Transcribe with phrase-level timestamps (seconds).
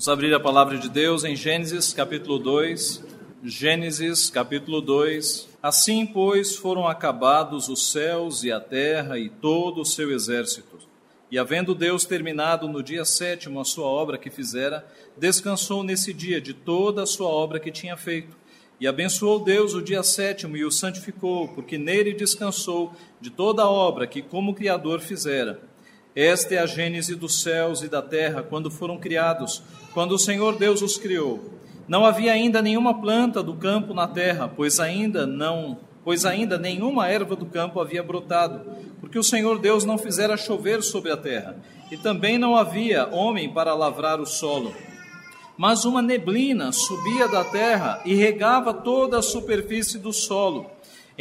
[0.00, 3.04] Vamos abrir a palavra de Deus em Gênesis capítulo 2.
[3.44, 5.46] Gênesis capítulo 2.
[5.62, 10.78] Assim, pois, foram acabados os céus e a terra e todo o seu exército.
[11.30, 14.86] E havendo Deus terminado no dia sétimo a sua obra que fizera,
[15.18, 18.34] descansou nesse dia de toda a sua obra que tinha feito.
[18.80, 23.70] E abençoou Deus o dia sétimo e o santificou, porque nele descansou de toda a
[23.70, 25.60] obra que como Criador fizera.
[26.14, 29.62] Esta é a gênese dos céus e da terra quando foram criados,
[29.94, 31.60] quando o Senhor Deus os criou.
[31.86, 37.08] Não havia ainda nenhuma planta do campo na terra, pois ainda não, pois ainda nenhuma
[37.08, 38.60] erva do campo havia brotado,
[39.00, 41.56] porque o Senhor Deus não fizera chover sobre a terra,
[41.90, 44.72] e também não havia homem para lavrar o solo.
[45.56, 50.70] Mas uma neblina subia da terra e regava toda a superfície do solo.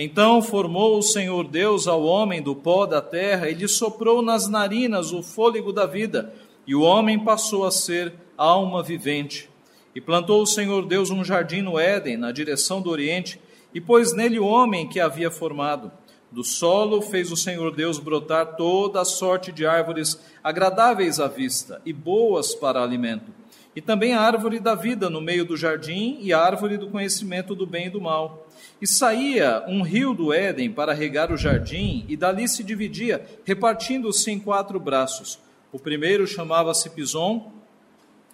[0.01, 4.47] Então formou o Senhor Deus ao homem do pó da terra e lhe soprou nas
[4.47, 6.33] narinas o fôlego da vida,
[6.65, 9.49] e o homem passou a ser alma vivente.
[9.93, 13.41] E plantou o Senhor Deus um jardim no Éden, na direção do Oriente,
[13.73, 15.91] e pôs nele o homem que havia formado.
[16.31, 21.81] Do solo fez o Senhor Deus brotar toda a sorte de árvores agradáveis à vista
[21.85, 23.33] e boas para alimento.
[23.75, 27.53] E também a árvore da vida no meio do jardim e a árvore do conhecimento
[27.53, 28.47] do bem e do mal.
[28.81, 34.31] E saía um rio do Éden para regar o jardim, e dali se dividia, repartindo-se
[34.31, 35.39] em quatro braços.
[35.71, 37.51] O primeiro chamava-se Pison,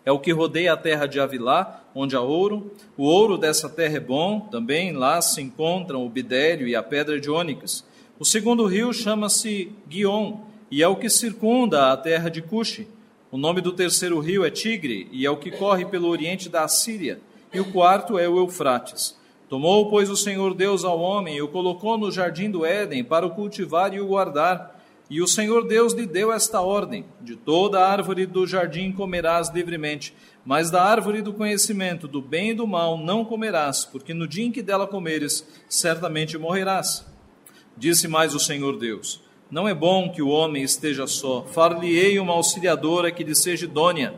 [0.06, 2.72] é o que rodeia a terra de Avilá, onde há ouro.
[2.96, 7.20] O ouro dessa terra é bom, também lá se encontram o bidélio e a pedra
[7.20, 7.84] de ônix.
[8.20, 10.38] O segundo rio chama-se Guion,
[10.70, 12.88] e é o que circunda a terra de Cuxi.
[13.32, 16.64] O nome do terceiro rio é Tigre, e é o que corre pelo oriente da
[16.64, 17.20] Assíria.
[17.52, 19.18] E o quarto é o Eufrates.
[19.48, 23.26] Tomou, pois, o Senhor Deus ao homem e o colocou no jardim do Éden para
[23.26, 24.76] o cultivar e o guardar.
[25.08, 30.16] E o Senhor Deus lhe deu esta ordem: De toda árvore do jardim comerás livremente,
[30.44, 34.46] mas da árvore do conhecimento do bem e do mal não comerás, porque no dia
[34.46, 37.06] em que dela comeres, certamente morrerás.
[37.78, 39.22] Disse mais o Senhor Deus:
[39.52, 44.16] Não é bom que o homem esteja só, far-lhe-ei uma auxiliadora que lhe seja idônea.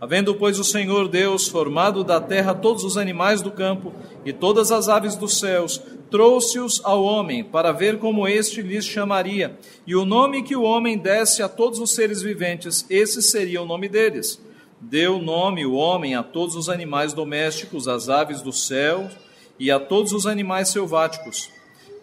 [0.00, 3.92] Havendo, pois, o Senhor Deus formado da terra todos os animais do campo
[4.24, 5.78] e todas as aves dos céus,
[6.10, 9.58] trouxe-os ao homem para ver como este lhes chamaria.
[9.86, 13.66] E o nome que o homem desse a todos os seres viventes, esse seria o
[13.66, 14.40] nome deles.
[14.80, 19.10] Deu nome o homem a todos os animais domésticos, às aves do céu
[19.58, 21.50] e a todos os animais selváticos.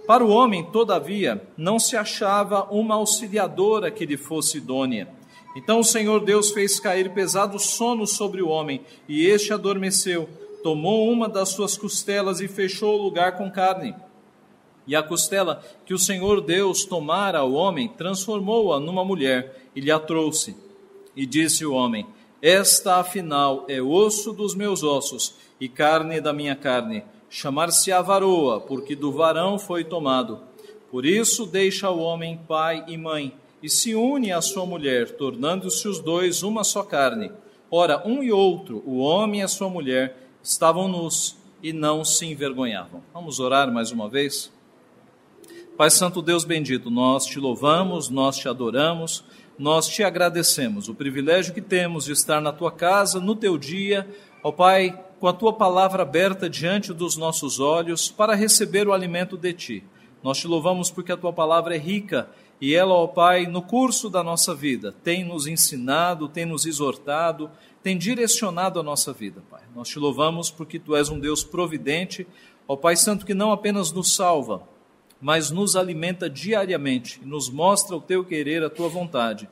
[0.05, 5.16] Para o homem, todavia, não se achava uma auxiliadora que lhe fosse idônea.
[5.57, 8.79] Então o Senhor Deus fez cair pesado sono sobre o homem,
[9.09, 10.29] e este adormeceu.
[10.61, 13.95] Tomou uma das suas costelas e fechou o lugar com carne.
[14.85, 19.89] E a costela que o Senhor Deus tomara ao homem, transformou-a numa mulher e lhe
[19.89, 20.55] a trouxe.
[21.15, 22.05] E disse o homem:
[22.39, 27.03] Esta afinal é osso dos meus ossos e carne da minha carne.
[27.31, 30.39] Chamar-se-á varoa, porque do varão foi tomado.
[30.91, 35.87] Por isso deixa o homem pai e mãe e se une à sua mulher, tornando-se
[35.87, 37.31] os dois uma só carne.
[37.69, 42.25] Ora, um e outro, o homem e a sua mulher, estavam nus e não se
[42.25, 43.03] envergonhavam.
[43.13, 44.51] Vamos orar mais uma vez?
[45.75, 49.23] Pai Santo Deus bendito, nós te louvamos, nós te adoramos,
[49.59, 54.07] nós te agradecemos o privilégio que temos de estar na tua casa, no teu dia,
[54.43, 59.35] ó Pai, com a tua palavra aberta diante dos nossos olhos para receber o alimento
[59.35, 59.83] de ti.
[60.23, 62.29] Nós te louvamos porque a tua palavra é rica
[62.59, 67.51] e ela, ó Pai, no curso da nossa vida, tem nos ensinado, tem nos exortado,
[67.83, 69.61] tem direcionado a nossa vida, Pai.
[69.75, 72.25] Nós te louvamos porque tu és um Deus providente,
[72.67, 74.67] ó Pai Santo, que não apenas nos salva,
[75.21, 79.47] mas nos alimenta diariamente e nos mostra o teu querer, a tua vontade.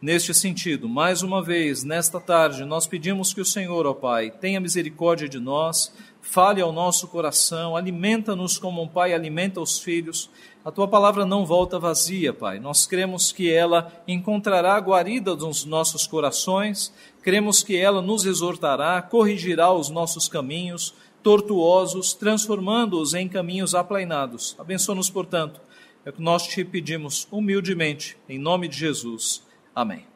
[0.00, 4.60] Neste sentido, mais uma vez, nesta tarde, nós pedimos que o Senhor, ó Pai, tenha
[4.60, 10.30] misericórdia de nós, fale ao nosso coração, alimenta-nos como um pai alimenta os filhos.
[10.64, 12.58] A tua palavra não volta vazia, Pai.
[12.58, 16.90] Nós cremos que ela encontrará guarida nos nossos corações,
[17.22, 24.56] cremos que ela nos exortará, corrigirá os nossos caminhos tortuosos, transformando-os em caminhos aplainados.
[24.58, 25.60] Abençoa-nos, portanto.
[26.02, 29.42] É o que nós te pedimos humildemente, em nome de Jesus.
[29.74, 30.06] Amém.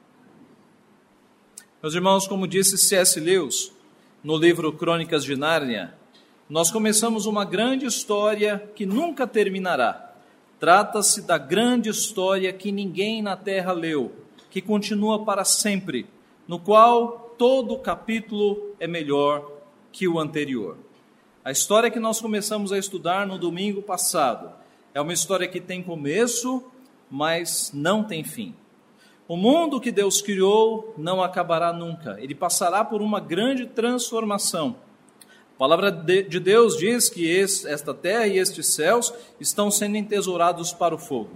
[1.82, 3.20] Meus irmãos, como disse C.S.
[3.20, 3.72] Lewis
[4.24, 5.94] no livro Crônicas de Nárnia,
[6.48, 10.07] nós começamos uma grande história que nunca terminará.
[10.58, 14.12] Trata-se da grande história que ninguém na terra leu,
[14.50, 16.06] que continua para sempre,
[16.48, 19.48] no qual todo capítulo é melhor
[19.92, 20.76] que o anterior.
[21.44, 24.50] A história que nós começamos a estudar no domingo passado
[24.92, 26.64] é uma história que tem começo,
[27.08, 28.54] mas não tem fim.
[29.28, 34.76] O mundo que Deus criou não acabará nunca, ele passará por uma grande transformação.
[35.58, 40.94] A palavra de Deus diz que esta terra e estes céus estão sendo entesourados para
[40.94, 41.30] o fogo.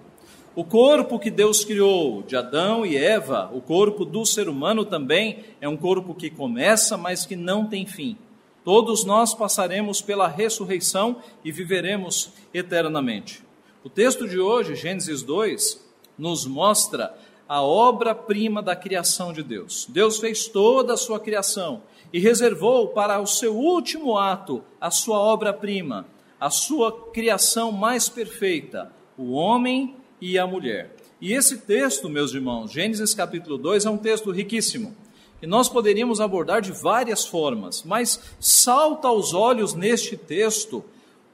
[0.55, 5.41] O corpo que Deus criou de Adão e Eva, o corpo do ser humano também,
[5.61, 8.17] é um corpo que começa, mas que não tem fim.
[8.65, 13.43] Todos nós passaremos pela ressurreição e viveremos eternamente.
[13.83, 15.85] O texto de hoje, Gênesis 2,
[16.17, 17.13] nos mostra
[17.49, 19.85] a obra-prima da criação de Deus.
[19.91, 21.83] Deus fez toda a sua criação
[22.13, 26.07] e reservou para o seu último ato a sua obra-prima,
[26.39, 30.95] a sua criação mais perfeita, o homem e a mulher.
[31.21, 34.95] E esse texto, meus irmãos, Gênesis capítulo 2, é um texto riquíssimo.
[35.41, 40.85] E nós poderíamos abordar de várias formas, mas salta aos olhos neste texto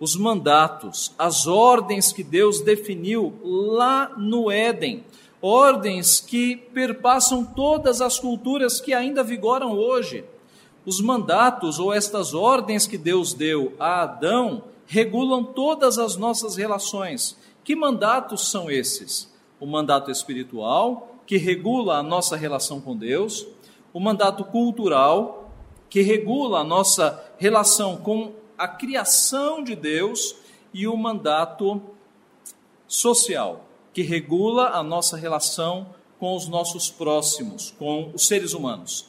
[0.01, 5.05] os mandatos, as ordens que Deus definiu lá no Éden,
[5.43, 10.25] ordens que perpassam todas as culturas que ainda vigoram hoje.
[10.89, 17.37] Os mandatos ou estas ordens que Deus deu a Adão regulam todas as nossas relações,
[17.63, 19.31] que mandatos são esses?
[19.61, 23.47] O mandato espiritual, que regula a nossa relação com Deus,
[23.93, 25.51] o mandato cultural,
[25.91, 30.37] que regula a nossa relação com a criação de Deus,
[30.73, 31.83] e o mandato
[32.87, 39.08] social, que regula a nossa relação com os nossos próximos, com os seres humanos.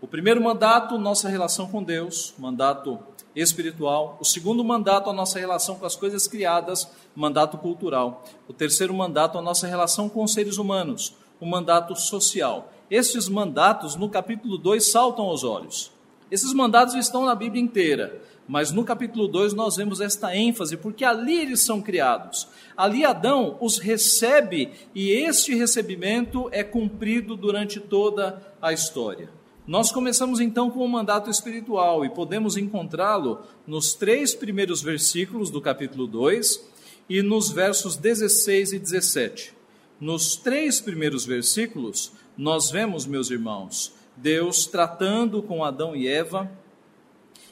[0.00, 3.00] O primeiro mandato, nossa relação com Deus, mandato
[3.34, 4.16] espiritual.
[4.20, 8.22] O segundo mandato, a nossa relação com as coisas criadas, mandato cultural.
[8.46, 12.72] O terceiro mandato, a nossa relação com os seres humanos, o mandato social.
[12.88, 15.90] Estes mandatos, no capítulo 2, saltam aos olhos.
[16.30, 21.04] Esses mandatos estão na Bíblia inteira, mas no capítulo 2 nós vemos esta ênfase, porque
[21.04, 22.46] ali eles são criados.
[22.76, 29.37] Ali Adão os recebe e este recebimento é cumprido durante toda a história.
[29.68, 35.60] Nós começamos então com o mandato espiritual e podemos encontrá-lo nos três primeiros versículos do
[35.60, 36.66] capítulo 2
[37.06, 39.52] e nos versos 16 e 17.
[40.00, 46.50] Nos três primeiros versículos, nós vemos, meus irmãos, Deus tratando com Adão e Eva,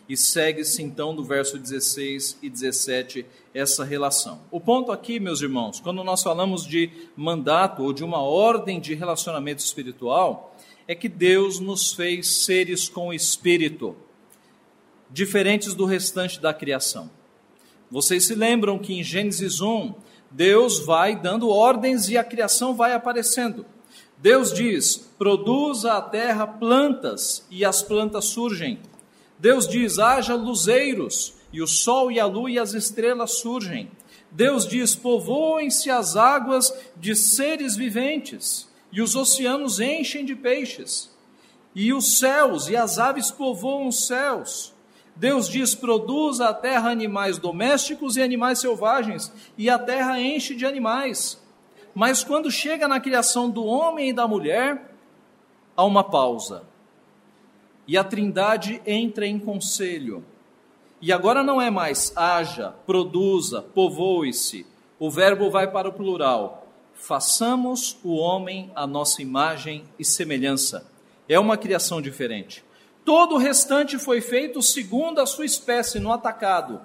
[0.08, 4.40] e segue-se então do verso 16 e 17 essa relação.
[4.50, 8.94] O ponto aqui, meus irmãos, quando nós falamos de mandato ou de uma ordem de
[8.94, 10.55] relacionamento espiritual,
[10.88, 13.96] é que Deus nos fez seres com espírito,
[15.10, 17.10] diferentes do restante da criação.
[17.90, 19.94] Vocês se lembram que em Gênesis 1,
[20.30, 23.66] Deus vai dando ordens e a criação vai aparecendo.
[24.18, 28.78] Deus diz: produza a terra plantas, e as plantas surgem.
[29.38, 33.90] Deus diz: haja luzeiros, e o sol e a lua e as estrelas surgem.
[34.30, 41.14] Deus diz: povoem-se as águas de seres viventes e os oceanos enchem de peixes,
[41.74, 44.72] e os céus e as aves povoam os céus.
[45.14, 50.64] Deus diz: produz a terra animais domésticos e animais selvagens, e a terra enche de
[50.64, 51.38] animais.
[51.94, 54.90] Mas quando chega na criação do homem e da mulher,
[55.76, 56.64] há uma pausa.
[57.86, 60.24] E a trindade entra em conselho.
[61.02, 64.66] E agora não é mais haja, produza, povoe-se.
[64.98, 66.65] O verbo vai para o plural
[66.96, 70.90] façamos o homem à nossa imagem e semelhança.
[71.28, 72.64] É uma criação diferente.
[73.04, 76.80] Todo o restante foi feito segundo a sua espécie no atacado.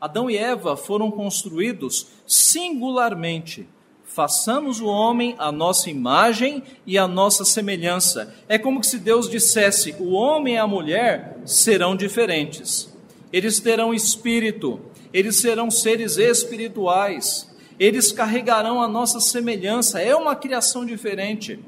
[0.00, 3.68] Adão e Eva foram construídos singularmente.
[4.04, 8.34] Façamos o homem à nossa imagem e à nossa semelhança.
[8.48, 12.92] É como se Deus dissesse: o homem e a mulher serão diferentes.
[13.32, 14.80] Eles terão espírito,
[15.12, 21.58] eles serão seres espirituais eles carregarão a nossa semelhança, é uma criação diferente.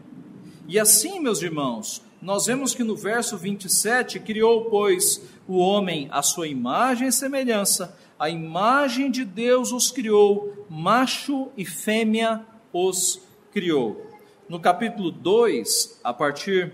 [0.67, 6.23] E assim, meus irmãos, nós vemos que no verso 27, criou, pois, o homem à
[6.23, 13.21] sua imagem e semelhança, a imagem de Deus os criou, macho e fêmea os
[13.53, 14.11] criou.
[14.49, 16.73] No capítulo 2, a partir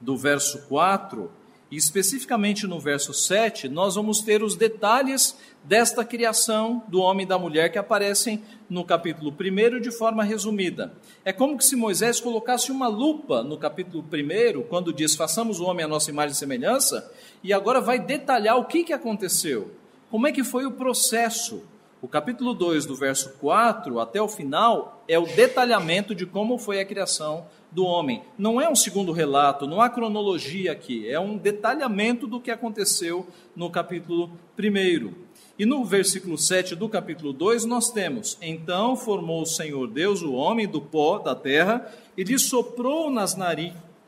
[0.00, 1.30] do verso 4,
[1.74, 7.28] e especificamente no verso 7, nós vamos ter os detalhes desta criação do homem e
[7.28, 10.94] da mulher que aparecem no capítulo 1 de forma resumida.
[11.24, 15.84] É como se Moisés colocasse uma lupa no capítulo 1, quando diz: façamos o homem
[15.84, 17.12] a nossa imagem e semelhança,
[17.42, 19.72] e agora vai detalhar o que, que aconteceu,
[20.12, 21.64] como é que foi o processo.
[22.00, 26.78] O capítulo 2, do verso 4 até o final, é o detalhamento de como foi
[26.78, 28.22] a criação do homem.
[28.38, 33.26] Não é um segundo relato, não há cronologia aqui, é um detalhamento do que aconteceu
[33.54, 35.12] no capítulo 1.
[35.58, 40.32] E no versículo 7 do capítulo 2 nós temos: Então formou o Senhor Deus o
[40.32, 43.36] homem do pó da terra e lhe soprou nas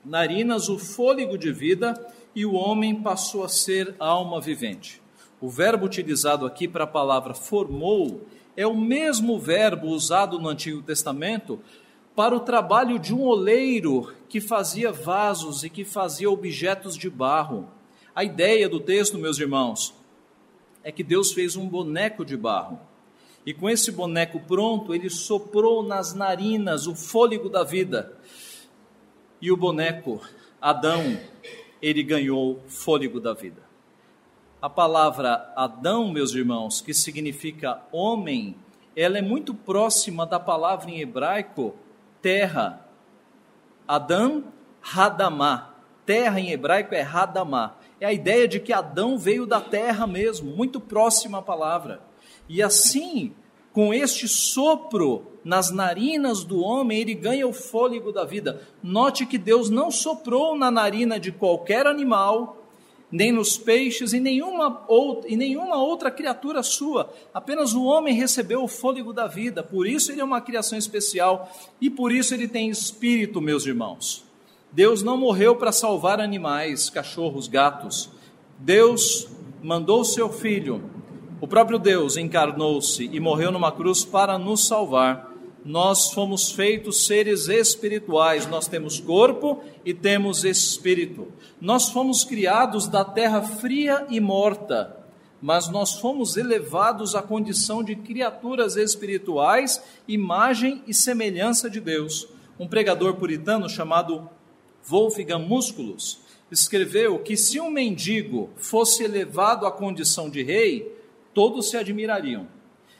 [0.04, 1.94] narinas o fôlego de vida,
[2.34, 5.00] e o homem passou a ser alma vivente.
[5.40, 10.82] O verbo utilizado aqui para a palavra formou é o mesmo verbo usado no Antigo
[10.82, 11.60] Testamento
[12.16, 17.68] para o trabalho de um oleiro que fazia vasos e que fazia objetos de barro.
[18.14, 19.94] A ideia do texto, meus irmãos,
[20.82, 22.80] é que Deus fez um boneco de barro.
[23.44, 28.16] E com esse boneco pronto, ele soprou nas narinas o fôlego da vida.
[29.40, 30.22] E o boneco,
[30.58, 31.18] Adão,
[31.82, 33.62] ele ganhou fôlego da vida.
[34.60, 38.56] A palavra Adão, meus irmãos, que significa homem,
[38.96, 41.74] ela é muito próxima da palavra em hebraico
[42.20, 42.86] terra.
[43.86, 44.44] Adão,
[44.82, 45.74] Hadamá.
[46.04, 50.54] Terra em hebraico é Hadamá é a ideia de que Adão veio da terra mesmo,
[50.54, 52.00] muito próxima à palavra.
[52.48, 53.32] E assim,
[53.72, 58.60] com este sopro nas narinas do homem, ele ganha o fôlego da vida.
[58.82, 62.65] Note que Deus não soprou na narina de qualquer animal,
[63.10, 67.12] nem nos peixes e nenhuma, outra, e nenhuma outra criatura sua.
[67.32, 69.62] Apenas o homem recebeu o fôlego da vida.
[69.62, 74.24] Por isso ele é uma criação especial e por isso ele tem espírito, meus irmãos.
[74.72, 78.10] Deus não morreu para salvar animais, cachorros, gatos.
[78.58, 79.28] Deus
[79.62, 80.82] mandou seu filho.
[81.40, 85.25] O próprio Deus encarnou-se e morreu numa cruz para nos salvar.
[85.66, 91.26] Nós fomos feitos seres espirituais, nós temos corpo e temos espírito.
[91.60, 94.96] Nós fomos criados da terra fria e morta,
[95.42, 102.28] mas nós fomos elevados à condição de criaturas espirituais, imagem e semelhança de Deus.
[102.60, 104.30] Um pregador puritano chamado
[104.84, 110.96] Wolfgang Musculus, escreveu que se um mendigo fosse elevado à condição de rei,
[111.34, 112.46] todos se admirariam.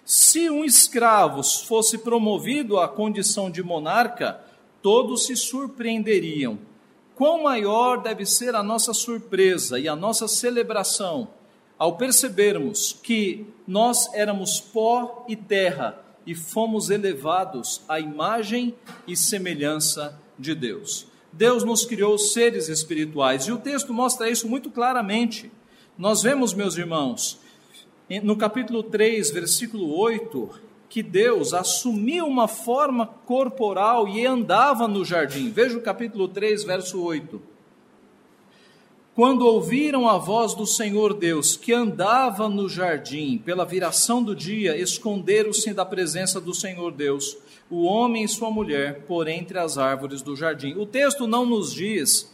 [0.07, 4.41] Se um escravo fosse promovido à condição de monarca,
[4.81, 6.61] todos se surpreenderiam.
[7.17, 11.27] Quão maior deve ser a nossa surpresa e a nossa celebração
[11.77, 18.77] ao percebermos que nós éramos pó e terra e fomos elevados à imagem
[19.09, 21.09] e semelhança de Deus.
[21.33, 23.47] Deus nos criou seres espirituais.
[23.47, 25.51] E o texto mostra isso muito claramente.
[25.99, 27.41] Nós vemos, meus irmãos,
[28.23, 30.51] no capítulo 3, versículo 8,
[30.89, 35.51] que Deus assumiu uma forma corporal e andava no jardim.
[35.51, 37.41] Veja o capítulo 3, verso 8.
[39.15, 44.77] Quando ouviram a voz do Senhor Deus, que andava no jardim pela viração do dia,
[44.77, 47.37] esconderam-se da presença do Senhor Deus
[47.71, 50.75] o homem e sua mulher por entre as árvores do jardim.
[50.75, 52.31] O texto não nos diz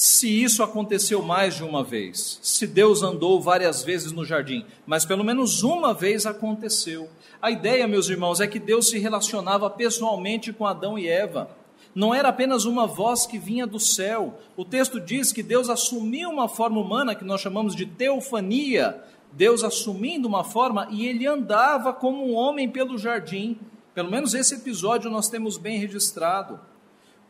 [0.00, 5.04] se isso aconteceu mais de uma vez, se Deus andou várias vezes no jardim, mas
[5.04, 7.10] pelo menos uma vez aconteceu.
[7.42, 11.54] A ideia, meus irmãos, é que Deus se relacionava pessoalmente com Adão e Eva.
[11.94, 14.38] Não era apenas uma voz que vinha do céu.
[14.56, 19.04] O texto diz que Deus assumiu uma forma humana que nós chamamos de teofania.
[19.32, 23.58] Deus assumindo uma forma e ele andava como um homem pelo jardim.
[23.94, 26.58] Pelo menos esse episódio nós temos bem registrado.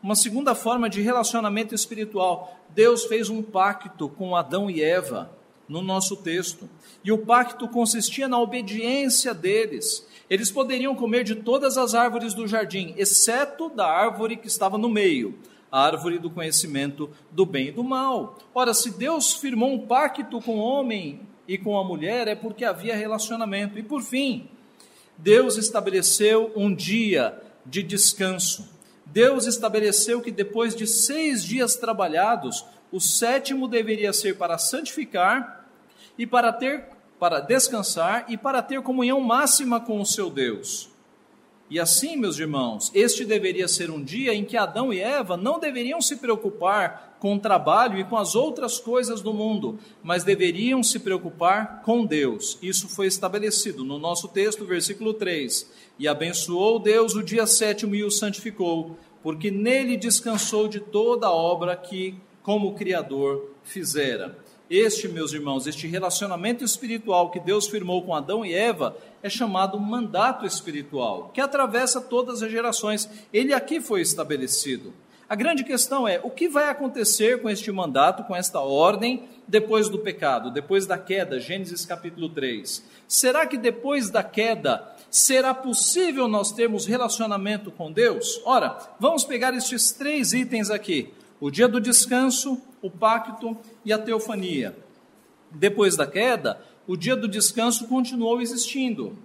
[0.01, 2.59] Uma segunda forma de relacionamento espiritual.
[2.69, 5.29] Deus fez um pacto com Adão e Eva
[5.69, 6.67] no nosso texto.
[7.03, 10.05] E o pacto consistia na obediência deles.
[10.29, 14.89] Eles poderiam comer de todas as árvores do jardim, exceto da árvore que estava no
[14.89, 15.37] meio,
[15.71, 18.37] a árvore do conhecimento do bem e do mal.
[18.53, 22.65] Ora, se Deus firmou um pacto com o homem e com a mulher, é porque
[22.65, 23.77] havia relacionamento.
[23.77, 24.49] E por fim,
[25.17, 28.80] Deus estabeleceu um dia de descanso.
[29.11, 35.65] Deus estabeleceu que depois de seis dias trabalhados, o sétimo deveria ser para santificar
[36.17, 36.85] e para ter
[37.19, 40.90] para descansar e para ter comunhão máxima com o seu Deus.
[41.71, 45.57] E assim, meus irmãos, este deveria ser um dia em que Adão e Eva não
[45.57, 50.83] deveriam se preocupar com o trabalho e com as outras coisas do mundo, mas deveriam
[50.83, 52.59] se preocupar com Deus.
[52.61, 55.71] Isso foi estabelecido no nosso texto, versículo 3.
[55.97, 61.33] E abençoou Deus o dia sétimo e o santificou, porque nele descansou de toda a
[61.33, 64.37] obra que, como Criador, fizera.
[64.73, 69.77] Este, meus irmãos, este relacionamento espiritual que Deus firmou com Adão e Eva é chamado
[69.77, 73.09] mandato espiritual, que atravessa todas as gerações.
[73.33, 74.93] Ele aqui foi estabelecido.
[75.27, 79.89] A grande questão é: o que vai acontecer com este mandato, com esta ordem, depois
[79.89, 81.37] do pecado, depois da queda?
[81.37, 82.81] Gênesis capítulo 3.
[83.09, 88.41] Será que depois da queda será possível nós termos relacionamento com Deus?
[88.45, 93.97] Ora, vamos pegar estes três itens aqui: o dia do descanso, o pacto e a
[93.97, 94.77] teofania.
[95.49, 99.17] Depois da queda, o dia do descanso continuou existindo.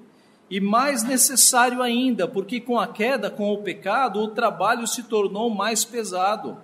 [0.49, 5.51] E mais necessário ainda, porque com a queda, com o pecado, o trabalho se tornou
[5.51, 6.57] mais pesado.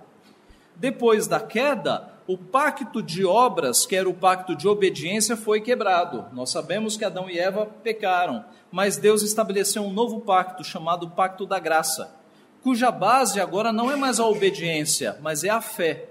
[0.75, 6.25] Depois da queda, o pacto de obras, que era o pacto de obediência, foi quebrado.
[6.33, 11.45] Nós sabemos que Adão e Eva pecaram, mas Deus estabeleceu um novo pacto chamado Pacto
[11.45, 12.22] da Graça,
[12.63, 16.05] cuja base agora não é mais a obediência, mas é a fé.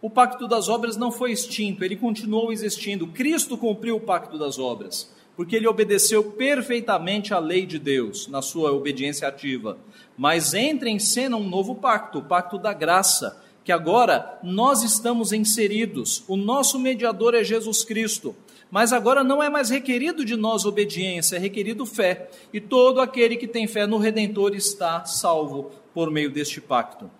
[0.00, 3.08] O pacto das obras não foi extinto, ele continuou existindo.
[3.08, 8.40] Cristo cumpriu o pacto das obras, porque ele obedeceu perfeitamente à lei de Deus na
[8.40, 9.78] sua obediência ativa.
[10.16, 15.32] Mas entra em cena um novo pacto, o pacto da graça que agora nós estamos
[15.32, 18.32] inseridos, o nosso mediador é Jesus Cristo.
[18.70, 22.30] Mas agora não é mais requerido de nós obediência, é requerido fé.
[22.52, 27.10] E todo aquele que tem fé no Redentor está salvo por meio deste pacto.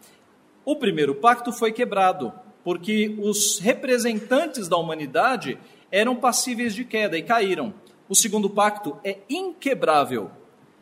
[0.63, 2.31] O primeiro pacto foi quebrado,
[2.63, 5.59] porque os representantes da humanidade
[5.91, 7.73] eram passíveis de queda e caíram.
[8.07, 10.31] O segundo pacto é inquebrável,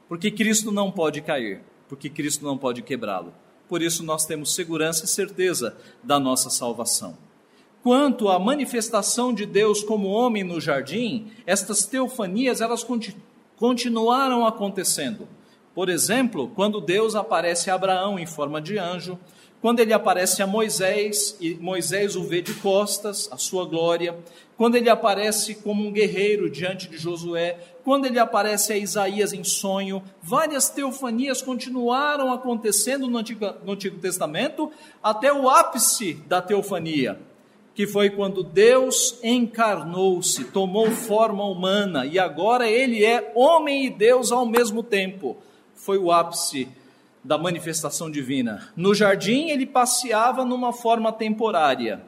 [0.08, 3.32] porque Cristo não pode cair, porque Cristo não pode quebrá-lo
[3.68, 7.16] por isso nós temos segurança e certeza da nossa salvação.
[7.82, 12.86] Quanto à manifestação de Deus como homem no jardim, estas teofanias elas
[13.56, 15.28] continuaram acontecendo.
[15.74, 19.18] Por exemplo, quando Deus aparece a Abraão em forma de anjo,
[19.60, 24.14] quando ele aparece a Moisés e Moisés o vê de costas, a sua glória,
[24.56, 29.42] quando ele aparece como um guerreiro diante de Josué, quando ele aparece a Isaías em
[29.42, 34.70] sonho, várias teofanias continuaram acontecendo no Antigo, no Antigo Testamento
[35.02, 37.18] até o ápice da teofania,
[37.74, 44.30] que foi quando Deus encarnou-se, tomou forma humana e agora ele é homem e Deus
[44.30, 45.36] ao mesmo tempo.
[45.84, 46.66] Foi o ápice
[47.22, 48.72] da manifestação divina.
[48.74, 52.02] No jardim ele passeava numa forma temporária.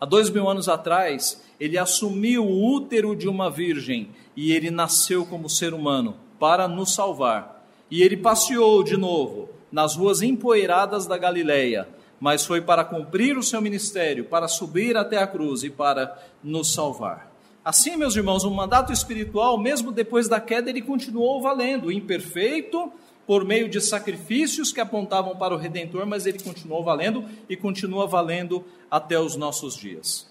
[0.00, 5.26] Há dois mil anos atrás, ele assumiu o útero de uma virgem e ele nasceu
[5.26, 7.66] como ser humano para nos salvar.
[7.90, 11.88] E ele passeou de novo nas ruas empoeiradas da Galileia,
[12.20, 16.72] mas foi para cumprir o seu ministério, para subir até a cruz e para nos
[16.72, 17.29] salvar.
[17.64, 22.90] Assim, meus irmãos, o mandato espiritual, mesmo depois da queda, ele continuou valendo, imperfeito,
[23.26, 28.06] por meio de sacrifícios que apontavam para o Redentor, mas ele continuou valendo e continua
[28.06, 30.28] valendo até os nossos dias.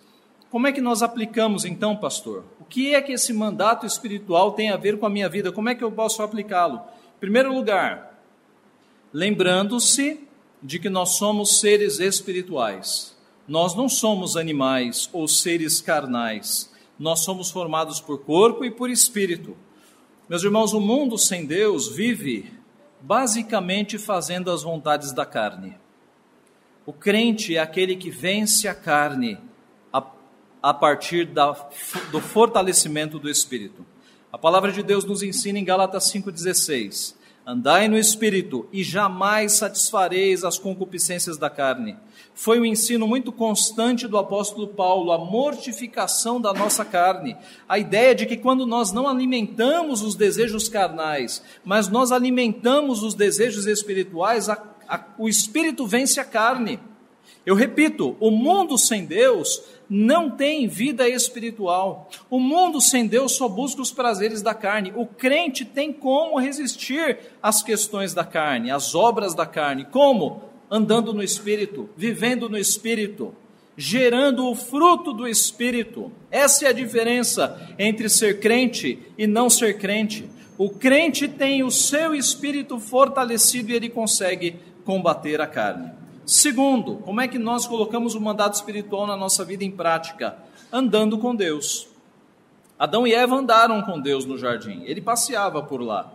[0.49, 2.43] Como é que nós aplicamos então, pastor?
[2.59, 5.51] O que é que esse mandato espiritual tem a ver com a minha vida?
[5.51, 6.81] Como é que eu posso aplicá-lo?
[7.17, 8.19] Em primeiro lugar,
[9.13, 10.19] lembrando-se
[10.61, 13.15] de que nós somos seres espirituais.
[13.47, 16.68] Nós não somos animais ou seres carnais.
[16.99, 19.55] Nós somos formados por corpo e por espírito.
[20.27, 22.51] Meus irmãos, o mundo sem Deus vive
[23.01, 25.75] basicamente fazendo as vontades da carne.
[26.85, 29.39] O crente é aquele que vence a carne
[30.61, 31.51] a partir da,
[32.11, 33.85] do fortalecimento do Espírito.
[34.31, 37.15] A palavra de Deus nos ensina em Gálatas 5,16:
[37.51, 41.97] Andai no Espírito e jamais satisfareis as concupiscências da carne.
[42.35, 47.35] Foi um ensino muito constante do apóstolo Paulo, a mortificação da nossa carne.
[47.67, 53.15] A ideia de que quando nós não alimentamos os desejos carnais, mas nós alimentamos os
[53.15, 56.79] desejos espirituais, a, a, o Espírito vence a carne.
[57.45, 62.09] Eu repito, o mundo sem Deus não tem vida espiritual.
[62.29, 64.93] O mundo sem Deus só busca os prazeres da carne.
[64.95, 69.85] O crente tem como resistir às questões da carne, às obras da carne.
[69.85, 70.43] Como?
[70.69, 73.33] Andando no espírito, vivendo no espírito,
[73.75, 76.11] gerando o fruto do espírito.
[76.29, 80.29] Essa é a diferença entre ser crente e não ser crente.
[80.55, 85.98] O crente tem o seu espírito fortalecido e ele consegue combater a carne.
[86.29, 90.37] Segundo, como é que nós colocamos o mandato espiritual na nossa vida em prática?
[90.71, 91.89] Andando com Deus.
[92.77, 96.13] Adão e Eva andaram com Deus no jardim, ele passeava por lá.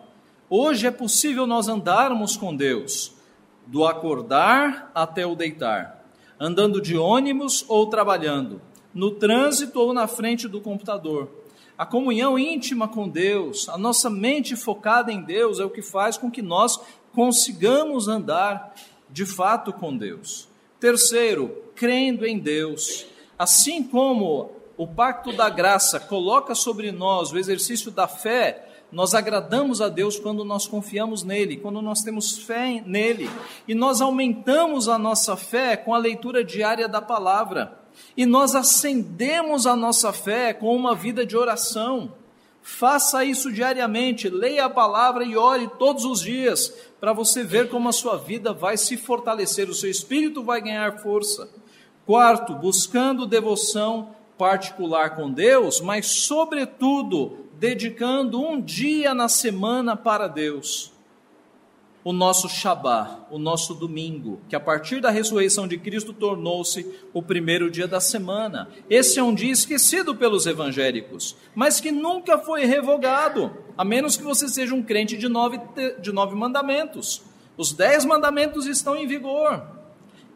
[0.49, 3.13] Hoje é possível nós andarmos com Deus,
[3.67, 6.07] do acordar até o deitar,
[6.39, 8.63] andando de ônibus ou trabalhando,
[8.95, 11.29] no trânsito ou na frente do computador.
[11.77, 16.17] A comunhão íntima com Deus, a nossa mente focada em Deus é o que faz
[16.17, 16.79] com que nós
[17.13, 18.73] consigamos andar
[19.15, 20.49] de fato com Deus.
[20.81, 23.07] Terceiro, crendo em Deus.
[23.39, 29.81] Assim como o pacto da graça coloca sobre nós o exercício da fé, nós agradamos
[29.81, 33.31] a Deus quando nós confiamos nele, quando nós temos fé nele.
[33.69, 37.81] E nós aumentamos a nossa fé com a leitura diária da palavra.
[38.17, 42.13] E nós acendemos a nossa fé com uma vida de oração.
[42.67, 46.73] Faça isso diariamente, leia a palavra e ore todos os dias,
[47.05, 51.01] para você ver como a sua vida vai se fortalecer, o seu espírito vai ganhar
[51.01, 51.51] força.
[52.07, 60.94] Quarto, buscando devoção particular com Deus, mas, sobretudo, dedicando um dia na semana para Deus
[62.05, 67.23] o nosso Shabá, o nosso domingo, que a partir da ressurreição de Cristo tornou-se o
[67.23, 68.69] primeiro dia da semana.
[68.91, 74.23] Esse é um dia esquecido pelos evangélicos, mas que nunca foi revogado, a menos que
[74.23, 75.59] você seja um crente de nove,
[76.01, 77.23] de nove mandamentos.
[77.57, 79.74] Os dez mandamentos estão em vigor.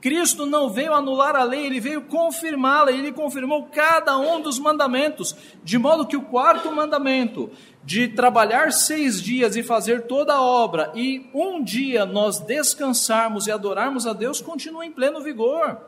[0.00, 5.34] Cristo não veio anular a lei, ele veio confirmá-la, ele confirmou cada um dos mandamentos,
[5.64, 7.50] de modo que o quarto mandamento,
[7.84, 13.50] de trabalhar seis dias e fazer toda a obra, e um dia nós descansarmos e
[13.50, 15.78] adorarmos a Deus, continua em pleno vigor.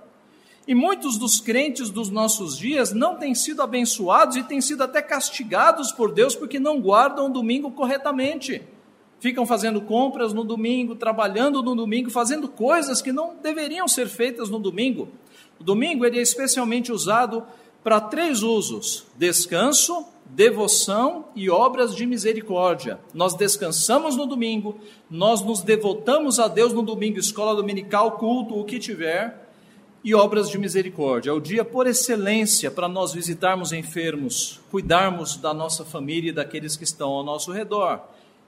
[0.67, 5.01] E muitos dos crentes dos nossos dias não têm sido abençoados e têm sido até
[5.01, 8.63] castigados por Deus porque não guardam o domingo corretamente
[9.21, 14.49] ficam fazendo compras no domingo, trabalhando no domingo, fazendo coisas que não deveriam ser feitas
[14.49, 15.09] no domingo.
[15.61, 17.45] O domingo ele é especialmente usado
[17.85, 22.99] para três usos: descanso, devoção e obras de misericórdia.
[23.13, 24.81] Nós descansamos no domingo,
[25.11, 29.49] nós nos devotamos a Deus no domingo, escola dominical, culto, o que tiver,
[30.03, 31.31] e obras de misericórdia.
[31.31, 36.77] É o dia por excelência para nós visitarmos enfermos, cuidarmos da nossa família e daqueles
[36.77, 38.01] que estão ao nosso redor.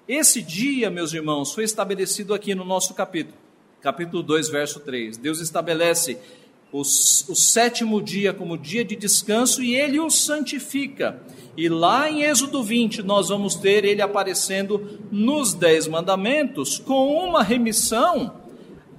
[0.08, 3.36] Esse dia, meus irmãos, foi estabelecido aqui no nosso capítulo,
[3.80, 5.16] capítulo 2, verso 3.
[5.16, 6.18] Deus estabelece
[6.72, 11.22] o, sétimo dia como dia de descanso e ele o santifica.
[11.56, 17.42] E lá em Êxodo 20, nós vamos ter ele aparecendo nos Dez Mandamentos com uma
[17.42, 18.40] remissão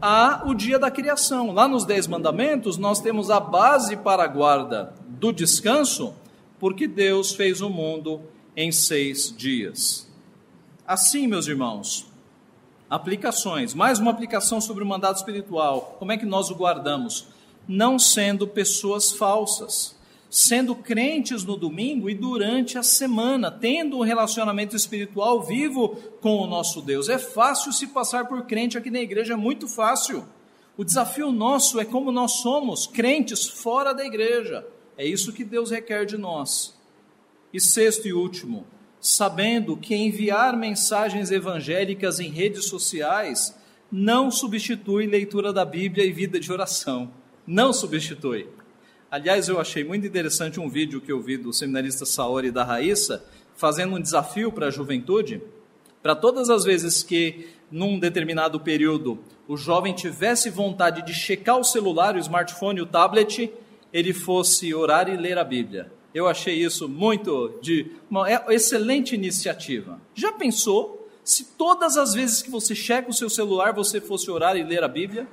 [0.02, 1.52] a o dia da criação.
[1.52, 6.14] Lá nos Dez Mandamentos, nós temos a base para a guarda do descanso,
[6.60, 8.22] porque Deus fez o mundo
[8.56, 10.13] em seis dias.
[10.86, 12.06] Assim, meus irmãos,
[12.90, 15.96] aplicações, mais uma aplicação sobre o mandato espiritual.
[15.98, 17.30] Como é que nós o guardamos?
[17.66, 19.96] Não sendo pessoas falsas,
[20.30, 26.48] sendo crentes no domingo e durante a semana, tendo um relacionamento espiritual vivo com o
[26.48, 27.08] nosso Deus.
[27.08, 30.28] É fácil se passar por crente aqui na igreja, é muito fácil.
[30.76, 34.68] O desafio nosso é como nós somos crentes fora da igreja.
[34.98, 36.78] É isso que Deus requer de nós.
[37.54, 38.66] E sexto e último,
[39.04, 43.54] sabendo que enviar mensagens evangélicas em redes sociais
[43.92, 47.12] não substitui leitura da Bíblia e vida de oração.
[47.46, 48.48] Não substitui.
[49.12, 53.26] Aliás, eu achei muito interessante um vídeo que eu vi do seminarista Saori da Raíssa,
[53.58, 55.42] fazendo um desafio para a juventude,
[56.02, 61.64] para todas as vezes que, num determinado período, o jovem tivesse vontade de checar o
[61.66, 63.52] celular, o smartphone, o tablet,
[63.92, 65.92] ele fosse orar e ler a Bíblia.
[66.14, 70.00] Eu achei isso muito de uma é excelente iniciativa.
[70.14, 74.56] Já pensou se todas as vezes que você checa o seu celular você fosse orar
[74.56, 75.28] e ler a Bíblia?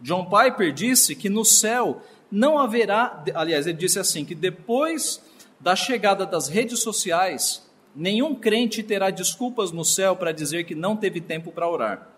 [0.00, 5.22] John Piper disse que no céu não haverá, aliás, ele disse assim, que depois
[5.60, 10.96] da chegada das redes sociais, nenhum crente terá desculpas no céu para dizer que não
[10.96, 12.10] teve tempo para orar.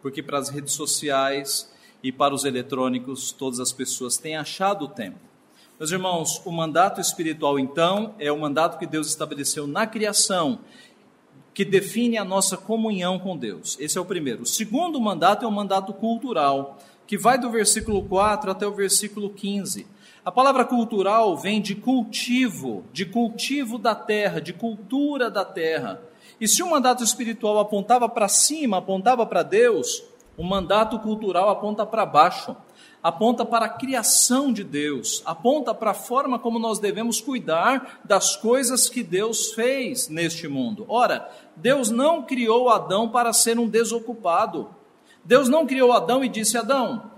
[0.00, 1.70] Porque para as redes sociais
[2.02, 5.29] e para os eletrônicos, todas as pessoas têm achado o tempo.
[5.80, 10.58] Meus irmãos, o mandato espiritual, então, é o mandato que Deus estabeleceu na criação,
[11.54, 13.78] que define a nossa comunhão com Deus.
[13.80, 14.42] Esse é o primeiro.
[14.42, 19.30] O segundo mandato é o mandato cultural, que vai do versículo 4 até o versículo
[19.30, 19.86] 15.
[20.22, 25.98] A palavra cultural vem de cultivo, de cultivo da terra, de cultura da terra.
[26.38, 30.04] E se o mandato espiritual apontava para cima, apontava para Deus,
[30.36, 32.54] o mandato cultural aponta para baixo
[33.02, 38.36] aponta para a criação de Deus, aponta para a forma como nós devemos cuidar das
[38.36, 40.84] coisas que Deus fez neste mundo.
[40.88, 44.68] Ora, Deus não criou Adão para ser um desocupado.
[45.24, 47.10] Deus não criou Adão e disse: Adão,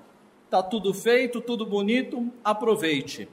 [0.45, 3.29] está tudo feito, tudo bonito, aproveite.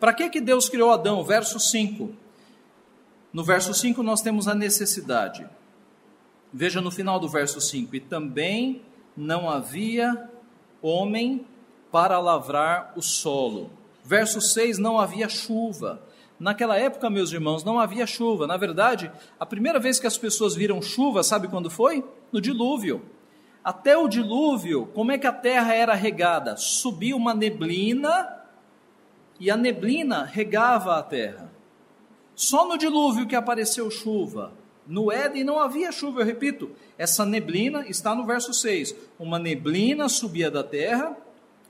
[0.00, 1.22] Para que, que Deus criou Adão?
[1.24, 2.10] Verso 5.
[3.32, 5.46] No verso 5 nós temos a necessidade.
[6.52, 8.82] Veja no final do verso 5: E também
[9.14, 10.30] não havia
[10.80, 11.44] homem
[11.90, 13.70] para lavrar o solo.
[14.04, 16.02] Verso 6: não havia chuva.
[16.38, 18.46] Naquela época, meus irmãos, não havia chuva.
[18.46, 22.04] Na verdade, a primeira vez que as pessoas viram chuva, sabe quando foi?
[22.30, 23.02] No dilúvio.
[23.64, 26.56] Até o dilúvio, como é que a terra era regada?
[26.56, 28.28] Subia uma neblina
[29.40, 31.50] e a neblina regava a terra.
[32.34, 34.52] Só no dilúvio que apareceu chuva.
[34.86, 36.70] No Éden não havia chuva, eu repito.
[36.96, 38.94] Essa neblina está no verso 6.
[39.18, 41.16] Uma neblina subia da terra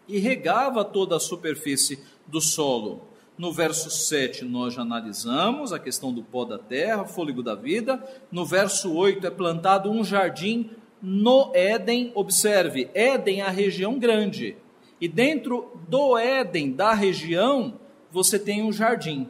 [0.08, 3.08] e regava toda a superfície do solo.
[3.38, 8.02] No verso 7, nós já analisamos a questão do pó da terra, fôlego da vida.
[8.32, 10.70] No verso 8, é plantado um jardim
[11.02, 12.12] no Éden.
[12.14, 14.56] Observe, Éden é a região grande.
[14.98, 17.78] E dentro do Éden, da região,
[18.10, 19.28] você tem um jardim.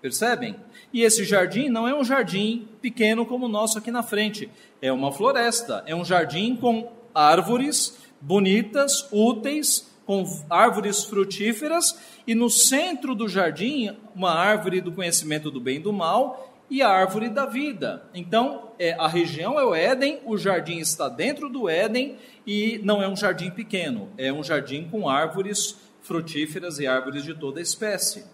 [0.00, 0.54] Percebem?
[0.92, 4.48] E esse jardim não é um jardim pequeno como o nosso aqui na frente.
[4.80, 5.82] É uma floresta.
[5.86, 11.96] É um jardim com árvores bonitas, úteis, com árvores frutíferas.
[12.26, 16.82] E no centro do jardim, uma árvore do conhecimento do bem e do mal e
[16.82, 18.02] a árvore da vida.
[18.12, 23.00] Então, é, a região é o Éden, o jardim está dentro do Éden e não
[23.00, 28.24] é um jardim pequeno, é um jardim com árvores frutíferas e árvores de toda espécie.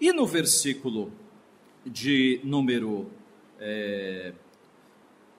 [0.00, 1.12] E no versículo
[1.84, 3.08] de número.
[3.60, 4.32] É,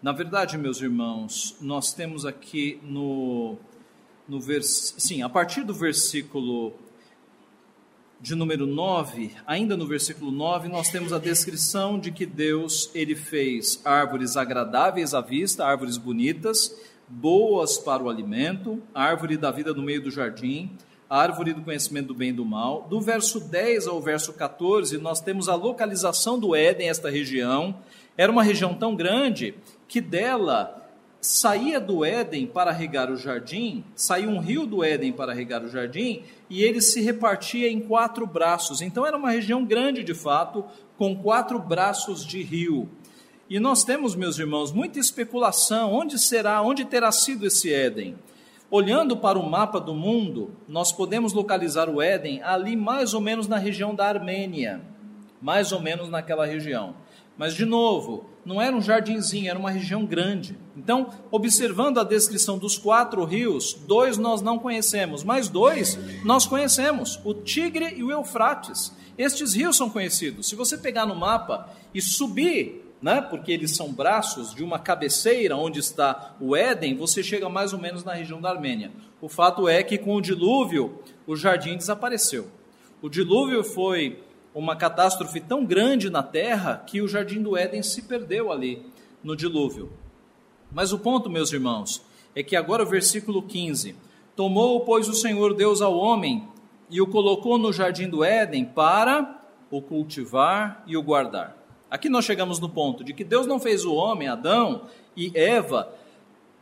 [0.02, 3.58] na verdade, meus irmãos, nós temos aqui no,
[4.28, 6.74] no vers, sim, a partir do versículo
[8.20, 13.16] de número 9, ainda no versículo 9, nós temos a descrição de que Deus ele
[13.16, 16.76] fez árvores agradáveis à vista, árvores bonitas,
[17.08, 20.72] boas para o alimento, árvore da vida no meio do jardim,
[21.10, 22.88] árvore do conhecimento do bem e do mal.
[22.90, 27.78] Do verso 10 ao verso 14, nós temos a localização do Éden, esta região.
[28.18, 29.54] Era uma região tão grande
[29.88, 30.87] que dela
[31.20, 35.70] saía do Éden para regar o jardim, saía um rio do Éden para regar o
[35.70, 38.82] jardim, e ele se repartia em quatro braços.
[38.82, 40.64] Então era uma região grande de fato,
[40.98, 42.90] com quatro braços de rio.
[43.50, 48.16] E nós temos, meus irmãos, muita especulação: onde será, onde terá sido esse Éden?
[48.70, 53.48] Olhando para o mapa do mundo, nós podemos localizar o Éden ali mais ou menos
[53.48, 54.82] na região da Armênia,
[55.42, 56.94] mais ou menos naquela região.
[57.38, 60.58] Mas, de novo, não era um jardinzinho, era uma região grande.
[60.76, 67.20] Então, observando a descrição dos quatro rios, dois nós não conhecemos, mas dois nós conhecemos:
[67.24, 68.94] o Tigre e o Eufrates.
[69.18, 70.48] Estes rios são conhecidos.
[70.48, 75.56] Se você pegar no mapa e subir, né, porque eles são braços de uma cabeceira
[75.56, 78.92] onde está o Éden, você chega mais ou menos na região da Armênia.
[79.20, 82.48] O fato é que com o dilúvio, o jardim desapareceu.
[83.02, 84.24] O dilúvio foi
[84.58, 88.84] uma catástrofe tão grande na terra que o jardim do Éden se perdeu ali
[89.24, 89.94] no dilúvio.
[90.72, 92.04] Mas o ponto, meus irmãos,
[92.36, 93.96] é que agora o versículo 15:
[94.36, 96.48] Tomou, pois, o Senhor Deus ao homem
[96.90, 99.40] e o colocou no jardim do Éden para
[99.70, 101.56] o cultivar e o guardar.
[101.90, 105.94] Aqui nós chegamos no ponto de que Deus não fez o homem, Adão e Eva,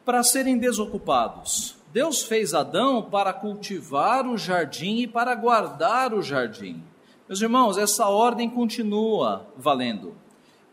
[0.04, 1.78] para serem desocupados.
[1.94, 6.84] Deus fez Adão para cultivar o jardim e para guardar o jardim.
[7.28, 10.16] Meus irmãos, essa ordem continua valendo.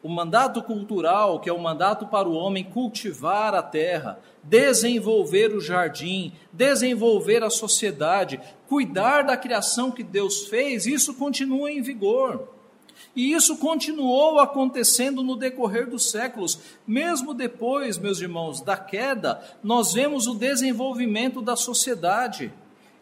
[0.03, 5.61] O mandato cultural, que é o mandato para o homem cultivar a terra, desenvolver o
[5.61, 8.39] jardim, desenvolver a sociedade,
[8.69, 12.49] cuidar da criação que Deus fez, isso continua em vigor.
[13.17, 16.59] E isso continuou acontecendo no decorrer dos séculos.
[16.87, 22.53] Mesmo depois, meus irmãos, da queda, nós vemos o desenvolvimento da sociedade.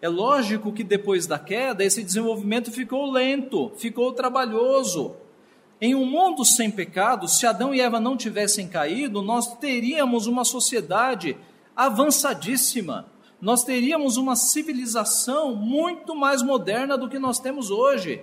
[0.03, 5.15] É lógico que depois da queda, esse desenvolvimento ficou lento, ficou trabalhoso.
[5.79, 10.45] Em um mundo sem pecado, se Adão e Eva não tivessem caído, nós teríamos uma
[10.45, 11.37] sociedade
[11.77, 13.07] avançadíssima.
[13.41, 18.23] Nós teríamos uma civilização muito mais moderna do que nós temos hoje.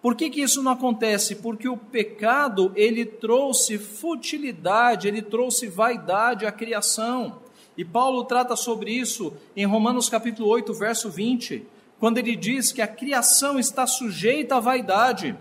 [0.00, 1.36] Por que, que isso não acontece?
[1.36, 7.40] Porque o pecado, ele trouxe futilidade, ele trouxe vaidade à criação.
[7.78, 11.64] E Paulo trata sobre isso em Romanos capítulo 8, verso 20,
[12.00, 15.38] quando ele diz que a criação está sujeita à vaidade,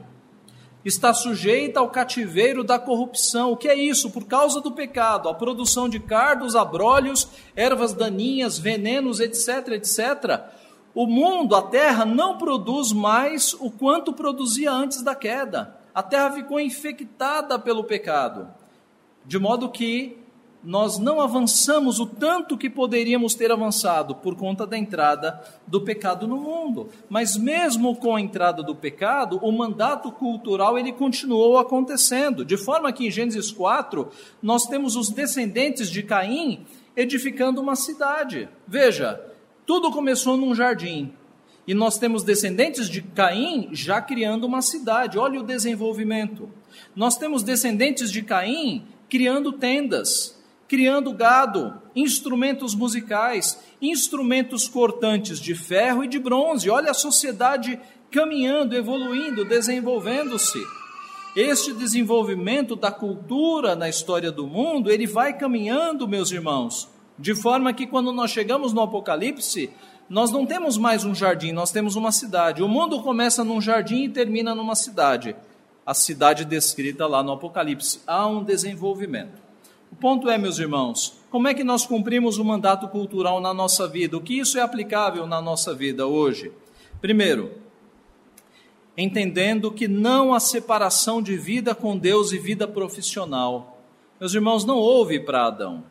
[0.85, 3.51] está sujeita ao cativeiro da corrupção.
[3.51, 4.11] O que é isso?
[4.11, 10.43] Por causa do pecado, a produção de cardos, abrolhos, ervas daninhas, venenos, etc, etc.
[10.93, 15.75] O mundo, a terra, não produz mais o quanto produzia antes da queda.
[15.91, 18.47] A terra ficou infectada pelo pecado,
[19.25, 20.26] de modo que
[20.67, 26.27] nós não avançamos o tanto que poderíamos ter avançado por conta da entrada do pecado
[26.27, 26.89] no mundo.
[27.07, 32.91] Mas mesmo com a entrada do pecado, o mandato cultural ele continuou acontecendo, de forma
[32.91, 34.09] que em Gênesis 4
[34.43, 36.65] nós temos os descendentes de Caim
[36.97, 38.49] edificando uma cidade.
[38.67, 39.21] Veja,
[39.65, 41.13] tudo começou num jardim.
[41.65, 45.17] E nós temos descendentes de Caim já criando uma cidade.
[45.17, 46.49] Olha o desenvolvimento.
[46.93, 50.36] Nós temos descendentes de Caim criando tendas
[50.67, 56.69] criando gado, instrumentos musicais, instrumentos cortantes de ferro e de bronze.
[56.69, 57.79] Olha a sociedade
[58.11, 60.59] caminhando, evoluindo, desenvolvendo-se.
[61.35, 67.73] Este desenvolvimento da cultura na história do mundo, ele vai caminhando, meus irmãos, de forma
[67.73, 69.69] que quando nós chegamos no Apocalipse,
[70.09, 72.63] nós não temos mais um jardim, nós temos uma cidade.
[72.63, 75.35] O mundo começa num jardim e termina numa cidade.
[75.85, 78.01] A cidade descrita lá no Apocalipse.
[78.07, 79.46] Há um desenvolvimento.
[79.91, 83.87] O ponto é, meus irmãos, como é que nós cumprimos o mandato cultural na nossa
[83.87, 84.17] vida?
[84.17, 86.51] O que isso é aplicável na nossa vida hoje?
[87.01, 87.51] Primeiro,
[88.97, 93.81] entendendo que não há separação de vida com Deus e vida profissional.
[94.19, 95.83] Meus irmãos, não houve para Adão.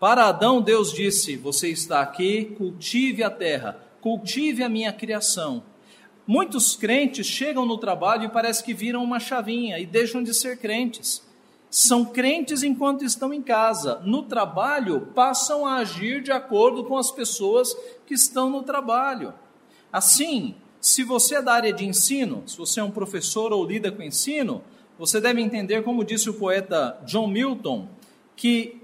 [0.00, 5.62] Para Adão, Deus disse: Você está aqui, cultive a terra, cultive a minha criação.
[6.26, 10.58] Muitos crentes chegam no trabalho e parece que viram uma chavinha e deixam de ser
[10.58, 11.22] crentes.
[11.70, 14.00] São crentes enquanto estão em casa.
[14.04, 19.32] No trabalho, passam a agir de acordo com as pessoas que estão no trabalho.
[19.92, 23.92] Assim, se você é da área de ensino, se você é um professor ou lida
[23.92, 24.62] com ensino,
[24.98, 27.88] você deve entender, como disse o poeta John Milton,
[28.34, 28.82] que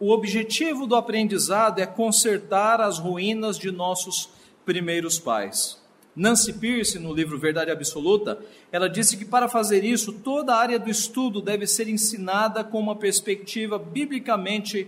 [0.00, 4.30] o objetivo do aprendizado é consertar as ruínas de nossos
[4.64, 5.83] primeiros pais.
[6.16, 8.38] Nancy Pierce, no livro Verdade Absoluta,
[8.70, 12.78] ela disse que para fazer isso, toda a área do estudo deve ser ensinada com
[12.78, 14.86] uma perspectiva biblicamente,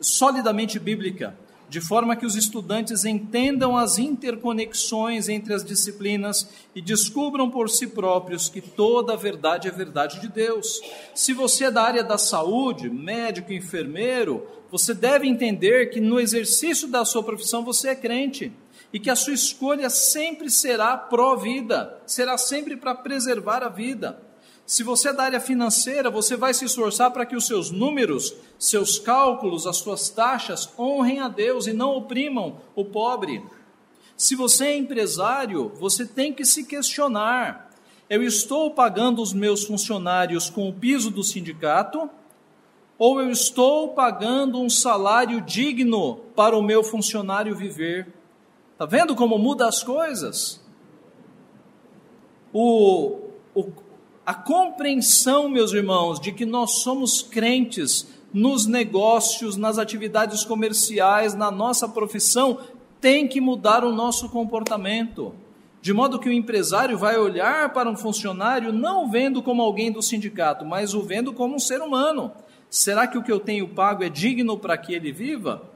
[0.00, 1.36] solidamente bíblica,
[1.68, 7.88] de forma que os estudantes entendam as interconexões entre as disciplinas e descubram por si
[7.88, 10.80] próprios que toda a verdade é verdade de Deus.
[11.14, 16.88] Se você é da área da saúde, médico, enfermeiro, você deve entender que no exercício
[16.88, 18.52] da sua profissão você é crente
[18.92, 24.20] e que a sua escolha sempre será pró-vida, será sempre para preservar a vida.
[24.64, 28.34] Se você é da área financeira, você vai se esforçar para que os seus números,
[28.58, 33.42] seus cálculos, as suas taxas honrem a Deus e não oprimam o pobre.
[34.14, 37.70] Se você é empresário, você tem que se questionar:
[38.10, 42.10] eu estou pagando os meus funcionários com o piso do sindicato?
[42.98, 48.17] Ou eu estou pagando um salário digno para o meu funcionário viver?
[48.78, 50.60] Está vendo como muda as coisas?
[52.52, 53.18] O,
[53.52, 53.72] o,
[54.24, 61.50] a compreensão, meus irmãos, de que nós somos crentes nos negócios, nas atividades comerciais, na
[61.50, 62.60] nossa profissão,
[63.00, 65.34] tem que mudar o nosso comportamento.
[65.82, 70.00] De modo que o empresário vai olhar para um funcionário não vendo como alguém do
[70.00, 72.30] sindicato, mas o vendo como um ser humano.
[72.70, 75.68] Será que o que eu tenho pago é digno para que ele viva?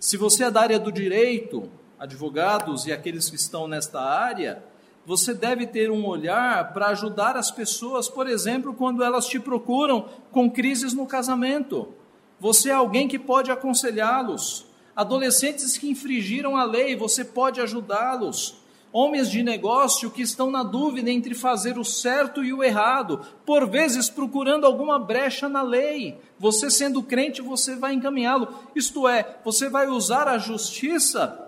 [0.00, 1.68] Se você é da área do direito,
[2.02, 4.60] advogados e aqueles que estão nesta área,
[5.06, 10.08] você deve ter um olhar para ajudar as pessoas, por exemplo, quando elas te procuram
[10.32, 11.94] com crises no casamento.
[12.40, 14.66] Você é alguém que pode aconselhá-los.
[14.96, 18.56] Adolescentes que infringiram a lei, você pode ajudá-los.
[18.92, 23.64] Homens de negócio que estão na dúvida entre fazer o certo e o errado, por
[23.68, 26.18] vezes procurando alguma brecha na lei.
[26.36, 28.48] Você, sendo crente, você vai encaminhá-lo.
[28.74, 31.41] Isto é, você vai usar a justiça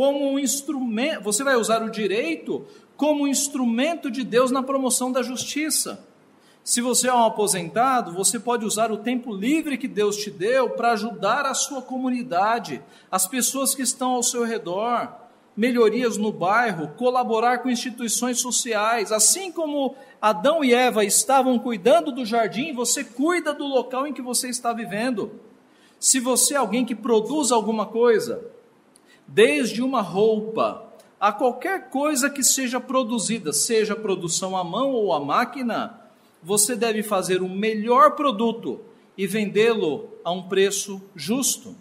[0.00, 2.64] como um instrumento, você vai usar o direito
[2.96, 6.02] como um instrumento de Deus na promoção da justiça.
[6.64, 10.70] Se você é um aposentado, você pode usar o tempo livre que Deus te deu
[10.70, 15.12] para ajudar a sua comunidade, as pessoas que estão ao seu redor,
[15.54, 19.12] melhorias no bairro, colaborar com instituições sociais.
[19.12, 24.22] Assim como Adão e Eva estavam cuidando do jardim, você cuida do local em que
[24.22, 25.32] você está vivendo.
[25.98, 28.42] Se você é alguém que produz alguma coisa,
[29.30, 35.20] desde uma roupa a qualquer coisa que seja produzida, seja produção à mão ou à
[35.20, 36.00] máquina,
[36.42, 38.80] você deve fazer o melhor produto
[39.16, 41.76] e vendê-lo a um preço justo.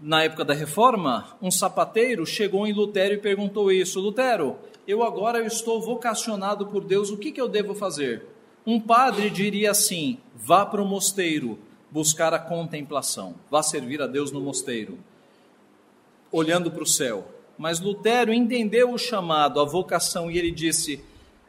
[0.00, 5.44] Na época da reforma, um sapateiro chegou em Lutero e perguntou isso: Lutero, eu agora
[5.44, 8.26] estou vocacionado por Deus, o que, que eu devo fazer?
[8.66, 11.58] Um padre diria assim: vá para o mosteiro,
[11.90, 14.98] buscar a contemplação, vá servir a Deus no mosteiro,
[16.30, 17.26] olhando para o céu.
[17.58, 21.02] Mas Lutero entendeu o chamado, a vocação, e ele disse: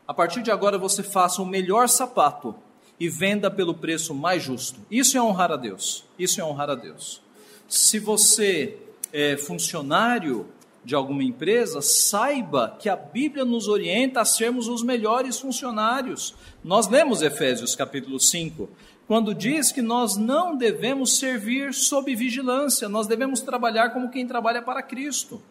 [0.07, 2.53] a partir de agora você faça o melhor sapato
[2.99, 4.79] e venda pelo preço mais justo.
[4.91, 6.03] Isso é honrar a Deus.
[6.19, 7.21] Isso é honrar a Deus.
[7.67, 8.77] Se você
[9.13, 10.47] é funcionário
[10.83, 16.35] de alguma empresa, saiba que a Bíblia nos orienta a sermos os melhores funcionários.
[16.63, 18.69] Nós lemos Efésios capítulo 5,
[19.11, 24.61] quando diz que nós não devemos servir sob vigilância, nós devemos trabalhar como quem trabalha
[24.61, 25.41] para Cristo.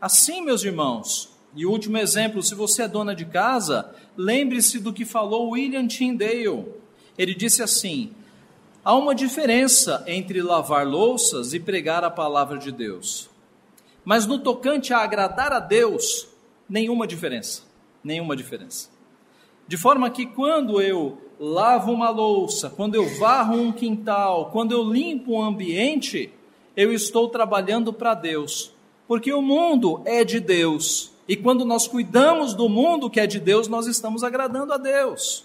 [0.00, 5.04] Assim, meus irmãos, e último exemplo, se você é dona de casa, lembre-se do que
[5.04, 6.64] falou William Tyndale.
[7.18, 8.14] Ele disse assim:
[8.82, 13.28] há uma diferença entre lavar louças e pregar a palavra de Deus.
[14.06, 16.28] Mas no tocante a agradar a Deus,
[16.66, 17.60] nenhuma diferença.
[18.02, 18.88] Nenhuma diferença.
[19.68, 24.84] De forma que quando eu lavo uma louça, quando eu varro um quintal, quando eu
[24.84, 26.32] limpo um ambiente,
[26.76, 28.72] eu estou trabalhando para Deus.
[29.08, 31.10] Porque o mundo é de Deus.
[31.26, 35.44] E quando nós cuidamos do mundo que é de Deus, nós estamos agradando a Deus.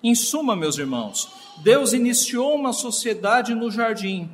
[0.00, 1.28] Em suma, meus irmãos,
[1.58, 4.30] Deus iniciou uma sociedade no jardim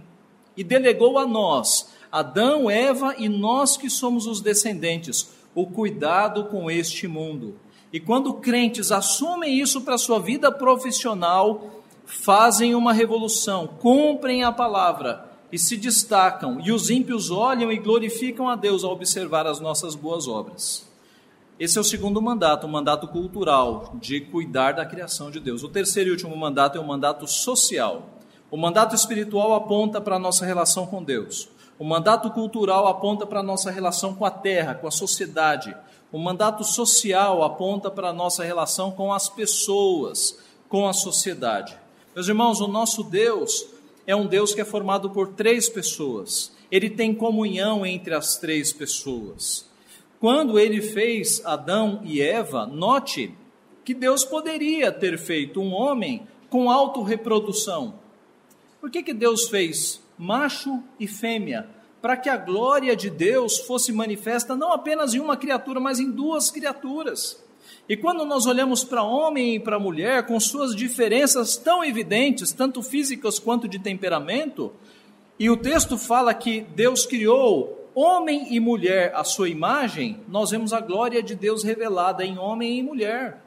[0.54, 6.70] e delegou a nós, Adão, Eva e nós que somos os descendentes, o cuidado com
[6.70, 7.56] este mundo.
[7.92, 14.52] E quando crentes assumem isso para a sua vida profissional, fazem uma revolução, cumprem a
[14.52, 19.60] palavra e se destacam, e os ímpios olham e glorificam a Deus ao observar as
[19.60, 20.86] nossas boas obras.
[21.58, 25.64] Esse é o segundo mandato, o mandato cultural, de cuidar da criação de Deus.
[25.64, 28.06] O terceiro e último mandato é o mandato social.
[28.50, 31.48] O mandato espiritual aponta para a nossa relação com Deus.
[31.78, 35.76] O mandato cultural aponta para a nossa relação com a terra, com a sociedade.
[36.10, 40.38] O mandato social aponta para a nossa relação com as pessoas,
[40.68, 41.76] com a sociedade.
[42.14, 43.66] Meus irmãos, o nosso Deus
[44.06, 46.50] é um Deus que é formado por três pessoas.
[46.70, 49.68] Ele tem comunhão entre as três pessoas.
[50.18, 53.34] Quando ele fez Adão e Eva, note
[53.84, 57.94] que Deus poderia ter feito um homem com autorreprodução.
[58.80, 61.68] Por que, que Deus fez macho e fêmea?
[62.00, 66.10] Para que a glória de Deus fosse manifesta não apenas em uma criatura, mas em
[66.10, 67.42] duas criaturas.
[67.88, 72.82] E quando nós olhamos para homem e para mulher, com suas diferenças tão evidentes, tanto
[72.82, 74.72] físicas quanto de temperamento,
[75.38, 80.72] e o texto fala que Deus criou homem e mulher à sua imagem, nós vemos
[80.72, 83.42] a glória de Deus revelada em homem e mulher.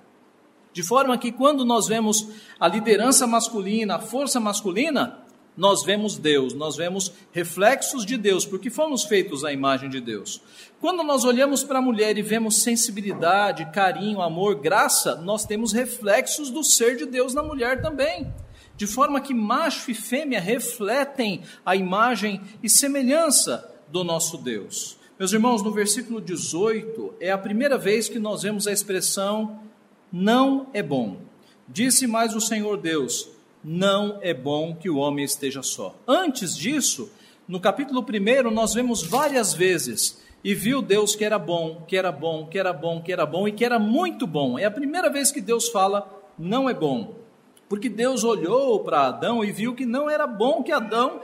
[0.74, 2.28] De forma que quando nós vemos
[2.60, 5.20] a liderança masculina, a força masculina,
[5.62, 10.41] nós vemos Deus, nós vemos reflexos de Deus, porque fomos feitos à imagem de Deus.
[10.80, 16.49] Quando nós olhamos para a mulher e vemos sensibilidade, carinho, amor, graça, nós temos reflexos
[16.49, 18.34] do ser de Deus na mulher também.
[18.76, 24.97] De forma que macho e fêmea refletem a imagem e semelhança do nosso Deus.
[25.20, 29.59] Meus irmãos, no versículo 18 é a primeira vez que nós vemos a expressão
[30.12, 31.20] não é bom.
[31.68, 33.30] Disse mais o Senhor Deus:
[33.64, 35.95] não é bom que o homem esteja só.
[36.07, 37.12] Antes disso,
[37.47, 42.12] no capítulo 1, nós vemos várias vezes e viu Deus que era bom, que era
[42.12, 44.57] bom, que era bom, que era bom e que era muito bom.
[44.57, 47.16] É a primeira vez que Deus fala não é bom.
[47.70, 51.22] Porque Deus olhou para Adão e viu que não era bom que Adão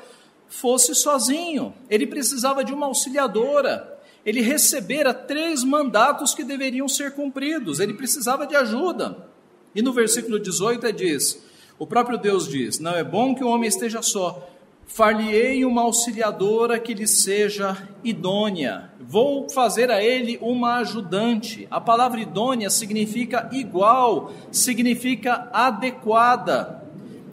[0.48, 1.74] fosse sozinho.
[1.90, 4.00] Ele precisava de uma auxiliadora.
[4.26, 7.80] Ele recebera três mandatos que deveriam ser cumpridos.
[7.80, 9.28] Ele precisava de ajuda.
[9.76, 11.44] E no versículo 18 diz:
[11.80, 14.48] o próprio Deus diz: Não é bom que o homem esteja só.
[14.88, 18.90] Far-lhe-ei uma auxiliadora que lhe seja idônea.
[19.00, 21.68] Vou fazer a ele uma ajudante.
[21.70, 26.84] A palavra idônea significa igual, significa adequada.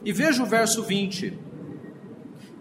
[0.04, 1.38] E veja o verso 20.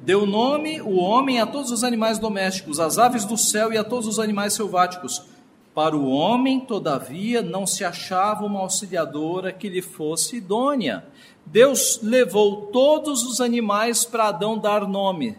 [0.01, 3.83] Deu nome o homem a todos os animais domésticos, às aves do céu e a
[3.83, 5.32] todos os animais selváticos.
[5.73, 11.03] Para o homem, todavia, não se achava uma auxiliadora que lhe fosse idônea.
[11.43, 15.35] Deus levou todos os animais para Adão dar nome.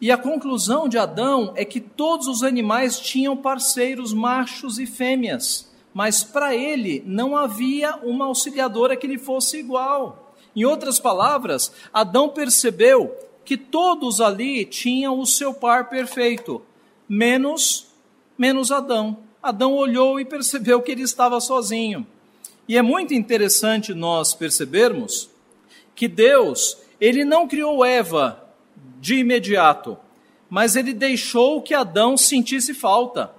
[0.00, 5.72] E a conclusão de Adão é que todos os animais tinham parceiros machos e fêmeas,
[5.94, 10.34] mas para ele não havia uma auxiliadora que lhe fosse igual.
[10.56, 16.60] Em outras palavras, Adão percebeu que todos ali tinham o seu par perfeito,
[17.08, 17.91] menos
[18.42, 19.18] menos Adão.
[19.40, 22.04] Adão olhou e percebeu que ele estava sozinho.
[22.66, 25.30] E é muito interessante nós percebermos
[25.94, 28.44] que Deus, ele não criou Eva
[29.00, 29.96] de imediato,
[30.50, 33.32] mas ele deixou que Adão sentisse falta.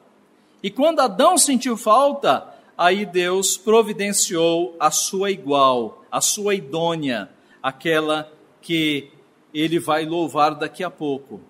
[0.64, 2.48] E quando Adão sentiu falta,
[2.78, 7.30] aí Deus providenciou a sua igual, a sua idônea,
[7.62, 8.32] aquela
[8.62, 9.12] que
[9.54, 11.42] ele vai louvar daqui a pouco.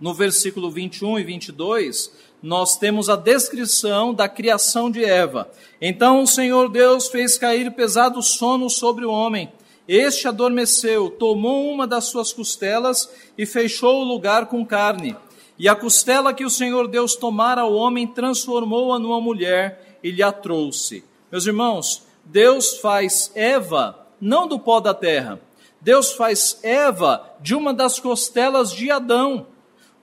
[0.00, 5.50] No versículo 21 e 22, nós temos a descrição da criação de Eva.
[5.80, 9.50] Então o Senhor Deus fez cair pesado sono sobre o homem.
[9.88, 15.16] Este adormeceu, tomou uma das suas costelas e fechou o lugar com carne.
[15.58, 20.22] E a costela que o Senhor Deus tomara ao homem transformou-a numa mulher e lhe
[20.22, 21.02] a trouxe.
[21.32, 25.40] Meus irmãos, Deus faz Eva não do pó da terra.
[25.80, 29.46] Deus faz Eva de uma das costelas de Adão.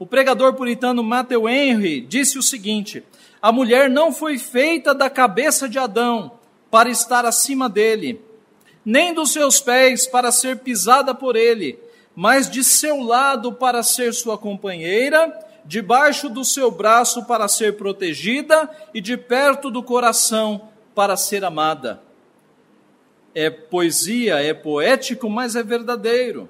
[0.02, 3.04] O pregador puritano Matthew Henry disse o seguinte:
[3.40, 6.40] a mulher não foi feita da cabeça de Adão
[6.72, 8.20] para estar acima dele,
[8.84, 11.78] nem dos seus pés para ser pisada por ele,
[12.16, 18.68] mas de seu lado para ser sua companheira, debaixo do seu braço para ser protegida
[18.96, 22.02] e de perto do coração para ser amada.
[23.36, 26.50] É poesia, é poético, mas é verdadeiro.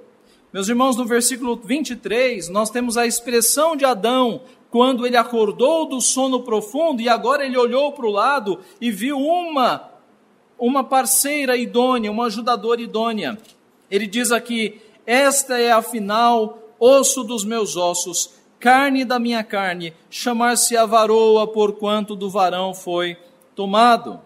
[0.54, 6.02] Meus irmãos, no versículo 23, nós temos a expressão de Adão quando ele acordou do
[6.02, 9.90] sono profundo e agora ele olhou para o lado e viu uma
[10.60, 13.38] uma parceira idônea, uma ajudadora idônea.
[13.90, 20.76] Ele diz aqui: "Esta é afinal osso dos meus ossos, carne da minha carne, chamar-se
[20.76, 23.18] a varoa, porquanto do varão foi
[23.56, 24.20] tomado.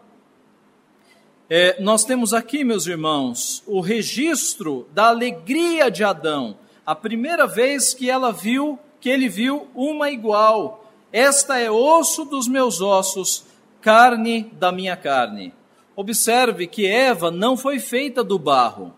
[1.48, 7.94] É, nós temos aqui, meus irmãos, o registro da alegria de Adão, a primeira vez
[7.94, 10.92] que ela viu, que ele viu uma igual.
[11.14, 13.46] Esta é osso dos meus ossos,
[13.80, 15.54] carne da minha carne.
[15.96, 18.92] Observe que Eva não foi feita do barro.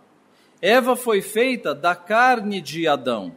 [0.61, 3.33] Eva foi feita da carne de Adão.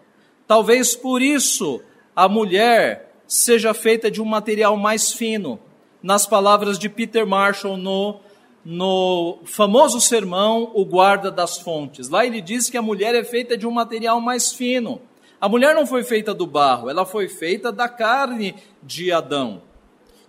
[0.46, 1.82] Talvez por isso
[2.14, 5.58] a mulher seja feita de um material mais fino.
[6.00, 8.20] Nas palavras de Peter Marshall no,
[8.64, 12.08] no famoso sermão O Guarda das Fontes.
[12.08, 15.00] Lá ele diz que a mulher é feita de um material mais fino.
[15.40, 19.62] A mulher não foi feita do barro, ela foi feita da carne de Adão.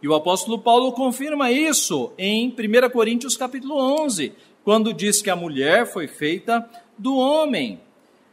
[0.01, 5.35] E o apóstolo Paulo confirma isso em 1 Coríntios capítulo 11, quando diz que a
[5.35, 6.67] mulher foi feita
[6.97, 7.79] do homem.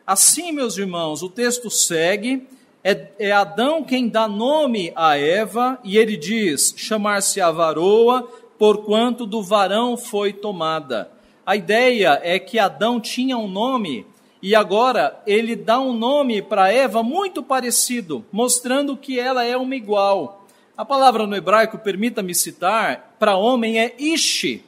[0.06, 2.46] Assim, meus irmãos, o texto segue,
[2.82, 8.26] é, é Adão quem dá nome a Eva, e ele diz: chamar-se a varoa,
[8.58, 11.10] porquanto do varão foi tomada.
[11.46, 14.06] A ideia é que Adão tinha um nome
[14.42, 19.74] e agora ele dá um nome para Eva muito parecido, mostrando que ela é uma
[19.74, 20.46] igual.
[20.76, 24.64] A palavra no hebraico, permita-me citar, para homem é ishi.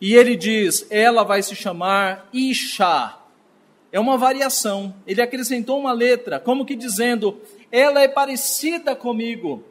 [0.00, 3.14] E ele diz, ela vai se chamar Isha.
[3.90, 4.94] É uma variação.
[5.06, 7.40] Ele acrescentou uma letra, como que dizendo,
[7.72, 9.64] ela é parecida comigo.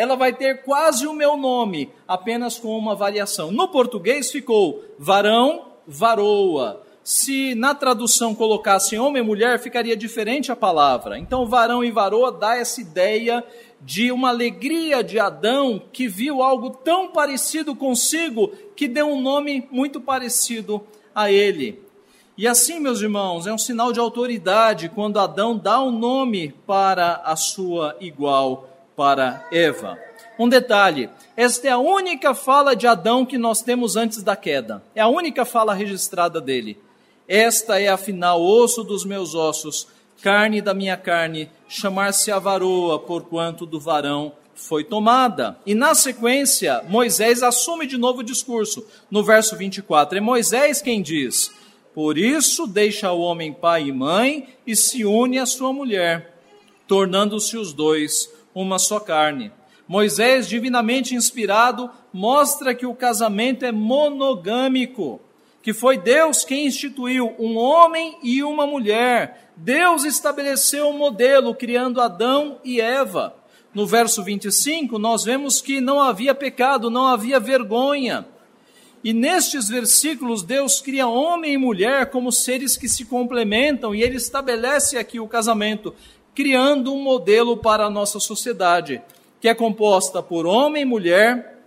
[0.00, 3.52] Ela vai ter quase o meu nome, apenas com uma variação.
[3.52, 6.82] No português ficou varão, varoa.
[7.04, 11.18] Se na tradução colocasse homem e mulher, ficaria diferente a palavra.
[11.18, 13.44] Então, varão e varoa dá essa ideia
[13.78, 19.68] de uma alegria de Adão que viu algo tão parecido consigo que deu um nome
[19.70, 20.82] muito parecido
[21.14, 21.78] a ele.
[22.38, 27.16] E assim, meus irmãos, é um sinal de autoridade quando Adão dá um nome para
[27.16, 29.98] a sua igual, para Eva.
[30.38, 34.82] Um detalhe: esta é a única fala de Adão que nós temos antes da queda.
[34.94, 36.78] É a única fala registrada dele.
[37.26, 39.86] Esta é afinal osso dos meus ossos
[40.20, 45.58] carne da minha carne, chamar-se a varoa, porquanto do varão foi tomada.
[45.64, 48.86] E na sequência, Moisés assume de novo o discurso.
[49.10, 51.50] No verso 24, é Moisés quem diz:
[51.94, 56.34] Por isso deixa o homem pai e mãe e se une à sua mulher,
[56.86, 59.52] tornando-se os dois uma só carne.
[59.86, 65.20] Moisés, divinamente inspirado, mostra que o casamento é monogâmico,
[65.62, 72.00] que foi Deus quem instituiu um homem e uma mulher, Deus estabeleceu um modelo criando
[72.00, 73.34] Adão e Eva.
[73.74, 78.26] No verso 25, nós vemos que não havia pecado, não havia vergonha.
[79.02, 84.16] E nestes versículos, Deus cria homem e mulher como seres que se complementam e ele
[84.16, 85.94] estabelece aqui o casamento,
[86.40, 89.02] criando um modelo para a nossa sociedade,
[89.42, 91.58] que é composta por homem, mulher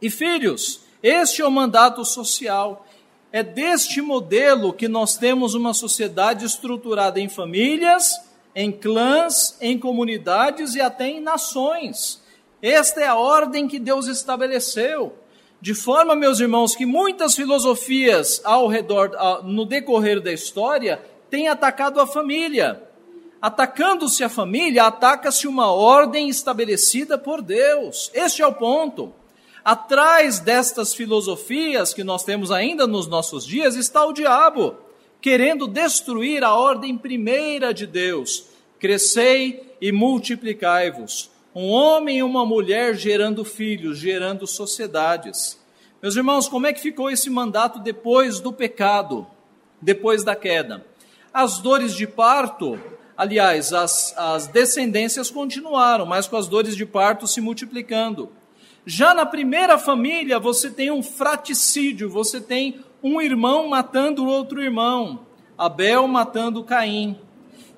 [0.00, 0.82] e filhos.
[1.02, 2.86] Este é o mandato social.
[3.32, 8.12] É deste modelo que nós temos uma sociedade estruturada em famílias,
[8.54, 12.22] em clãs, em comunidades e até em nações.
[12.62, 15.14] Esta é a ordem que Deus estabeleceu.
[15.60, 19.10] De forma, meus irmãos, que muitas filosofias ao redor,
[19.42, 22.91] no decorrer da história, têm atacado a família.
[23.42, 28.08] Atacando-se a família, ataca-se uma ordem estabelecida por Deus.
[28.14, 29.12] Este é o ponto.
[29.64, 34.76] Atrás destas filosofias que nós temos ainda nos nossos dias está o diabo,
[35.20, 38.44] querendo destruir a ordem primeira de Deus.
[38.78, 41.28] Crescei e multiplicai-vos.
[41.52, 45.60] Um homem e uma mulher gerando filhos, gerando sociedades.
[46.00, 49.26] Meus irmãos, como é que ficou esse mandato depois do pecado,
[49.80, 50.86] depois da queda?
[51.34, 52.78] As dores de parto,
[53.16, 58.30] aliás, as, as descendências continuaram, mas com as dores de parto se multiplicando.
[58.84, 65.26] Já na primeira família, você tem um fraticídio, você tem um irmão matando outro irmão,
[65.56, 67.16] Abel matando Caim.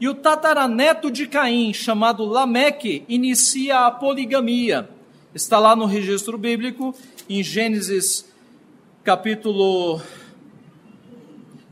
[0.01, 4.89] E o tataraneto de Caim, chamado Lameque, inicia a poligamia.
[5.35, 6.95] Está lá no registro bíblico,
[7.29, 8.33] em Gênesis
[9.03, 10.01] capítulo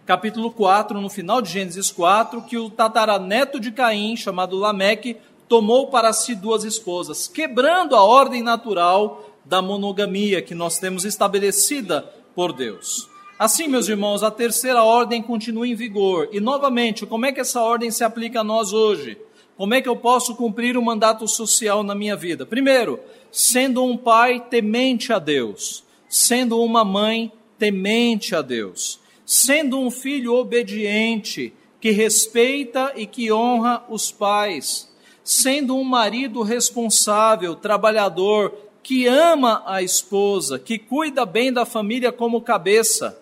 [0.05, 5.17] capítulo 4, no final de Gênesis 4, que o tataraneto de Caim, chamado Lameque,
[5.49, 12.03] tomou para si duas esposas, quebrando a ordem natural da monogamia que nós temos estabelecida
[12.35, 13.09] por Deus.
[13.39, 16.29] Assim, meus irmãos, a terceira ordem continua em vigor.
[16.33, 19.19] E novamente, como é que essa ordem se aplica a nós hoje?
[19.57, 22.47] Como é que eu posso cumprir o mandato social na minha vida?
[22.47, 23.01] Primeiro,
[23.31, 30.35] sendo um pai temente a Deus, sendo uma mãe temente a Deus, sendo um filho
[30.35, 34.91] obediente, que respeita e que honra os pais,
[35.25, 42.41] sendo um marido responsável, trabalhador, que ama a esposa, que cuida bem da família como
[42.41, 43.21] cabeça,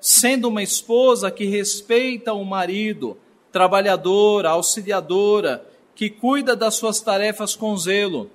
[0.00, 3.16] sendo uma esposa que respeita o marido,
[3.52, 8.30] trabalhadora, auxiliadora, que cuida das suas tarefas com zelo.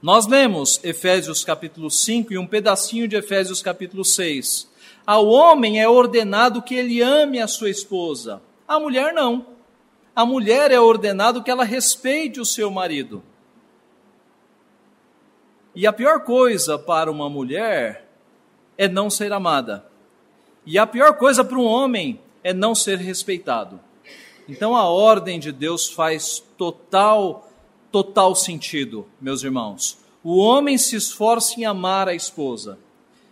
[0.00, 4.68] Nós lemos Efésios capítulo 5 e um pedacinho de Efésios capítulo 6.
[5.06, 9.46] Ao homem é ordenado que ele ame a sua esposa, a mulher não.
[10.14, 13.22] A mulher é ordenado que ela respeite o seu marido.
[15.74, 18.08] E a pior coisa para uma mulher
[18.78, 19.84] é não ser amada.
[20.64, 23.78] E a pior coisa para um homem é não ser respeitado.
[24.48, 27.48] Então a ordem de Deus faz total,
[27.92, 29.98] total sentido, meus irmãos.
[30.24, 32.78] O homem se esforça em amar a esposa.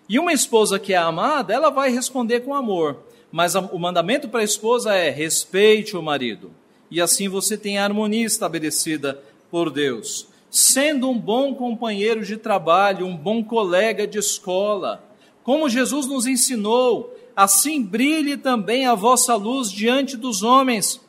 [0.08, 2.98] E uma esposa que é amada, ela vai responder com amor.
[3.32, 6.50] Mas o mandamento para a esposa é respeite o marido.
[6.90, 13.04] E assim você tem a harmonia estabelecida por Deus sendo um bom companheiro de trabalho,
[13.04, 15.04] um bom colega de escola.
[15.42, 21.00] Como Jesus nos ensinou, assim brilhe também a vossa luz diante dos homens,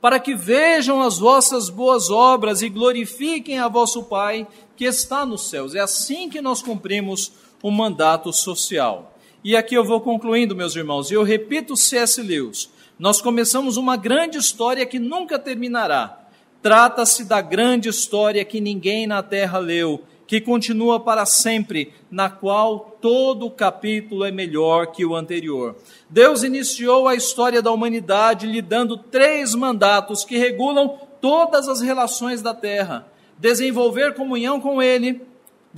[0.00, 5.48] para que vejam as vossas boas obras e glorifiquem a vosso Pai que está nos
[5.48, 5.76] céus.
[5.76, 9.18] É assim que nós cumprimos o mandato social.
[9.42, 12.22] E aqui eu vou concluindo, meus irmãos, e eu repito C.S.
[12.22, 12.70] Lewis.
[12.98, 16.28] Nós começamos uma grande história que nunca terminará
[16.60, 22.98] Trata-se da grande história que ninguém na terra leu, que continua para sempre, na qual
[23.00, 25.76] todo o capítulo é melhor que o anterior.
[26.10, 32.42] Deus iniciou a história da humanidade lhe dando três mandatos que regulam todas as relações
[32.42, 33.06] da terra:
[33.38, 35.22] desenvolver comunhão com Ele,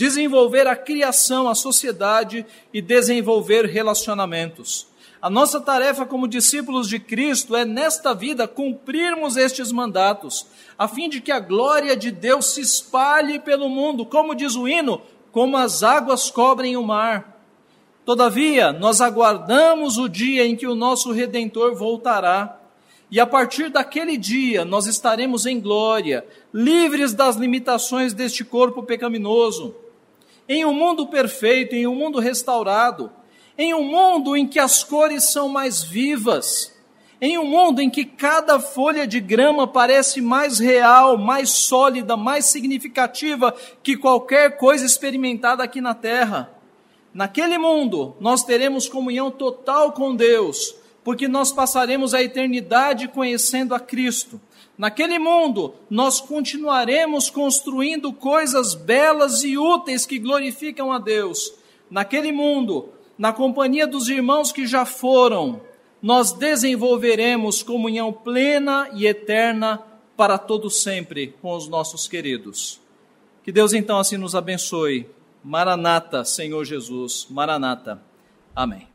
[0.01, 4.87] desenvolver a criação, a sociedade e desenvolver relacionamentos.
[5.21, 10.47] A nossa tarefa como discípulos de Cristo é, nesta vida, cumprirmos estes mandatos,
[10.79, 14.67] a fim de que a glória de Deus se espalhe pelo mundo, como diz o
[14.67, 17.39] hino, como as águas cobrem o mar.
[18.03, 22.59] Todavia, nós aguardamos o dia em que o nosso Redentor voltará.
[23.11, 29.75] E a partir daquele dia, nós estaremos em glória, livres das limitações deste corpo pecaminoso.
[30.53, 33.09] Em um mundo perfeito, em um mundo restaurado,
[33.57, 36.77] em um mundo em que as cores são mais vivas,
[37.21, 42.47] em um mundo em que cada folha de grama parece mais real, mais sólida, mais
[42.47, 46.51] significativa que qualquer coisa experimentada aqui na terra.
[47.15, 50.75] Naquele mundo, nós teremos comunhão total com Deus,
[51.05, 54.41] porque nós passaremos a eternidade conhecendo a Cristo.
[54.81, 61.53] Naquele mundo, nós continuaremos construindo coisas belas e úteis que glorificam a Deus.
[61.91, 65.61] Naquele mundo, na companhia dos irmãos que já foram,
[66.01, 69.83] nós desenvolveremos comunhão plena e eterna
[70.17, 72.81] para todo sempre com os nossos queridos.
[73.45, 75.07] Que Deus então assim nos abençoe.
[75.45, 77.27] Maranata, Senhor Jesus.
[77.29, 78.01] Maranata.
[78.57, 78.90] Amém.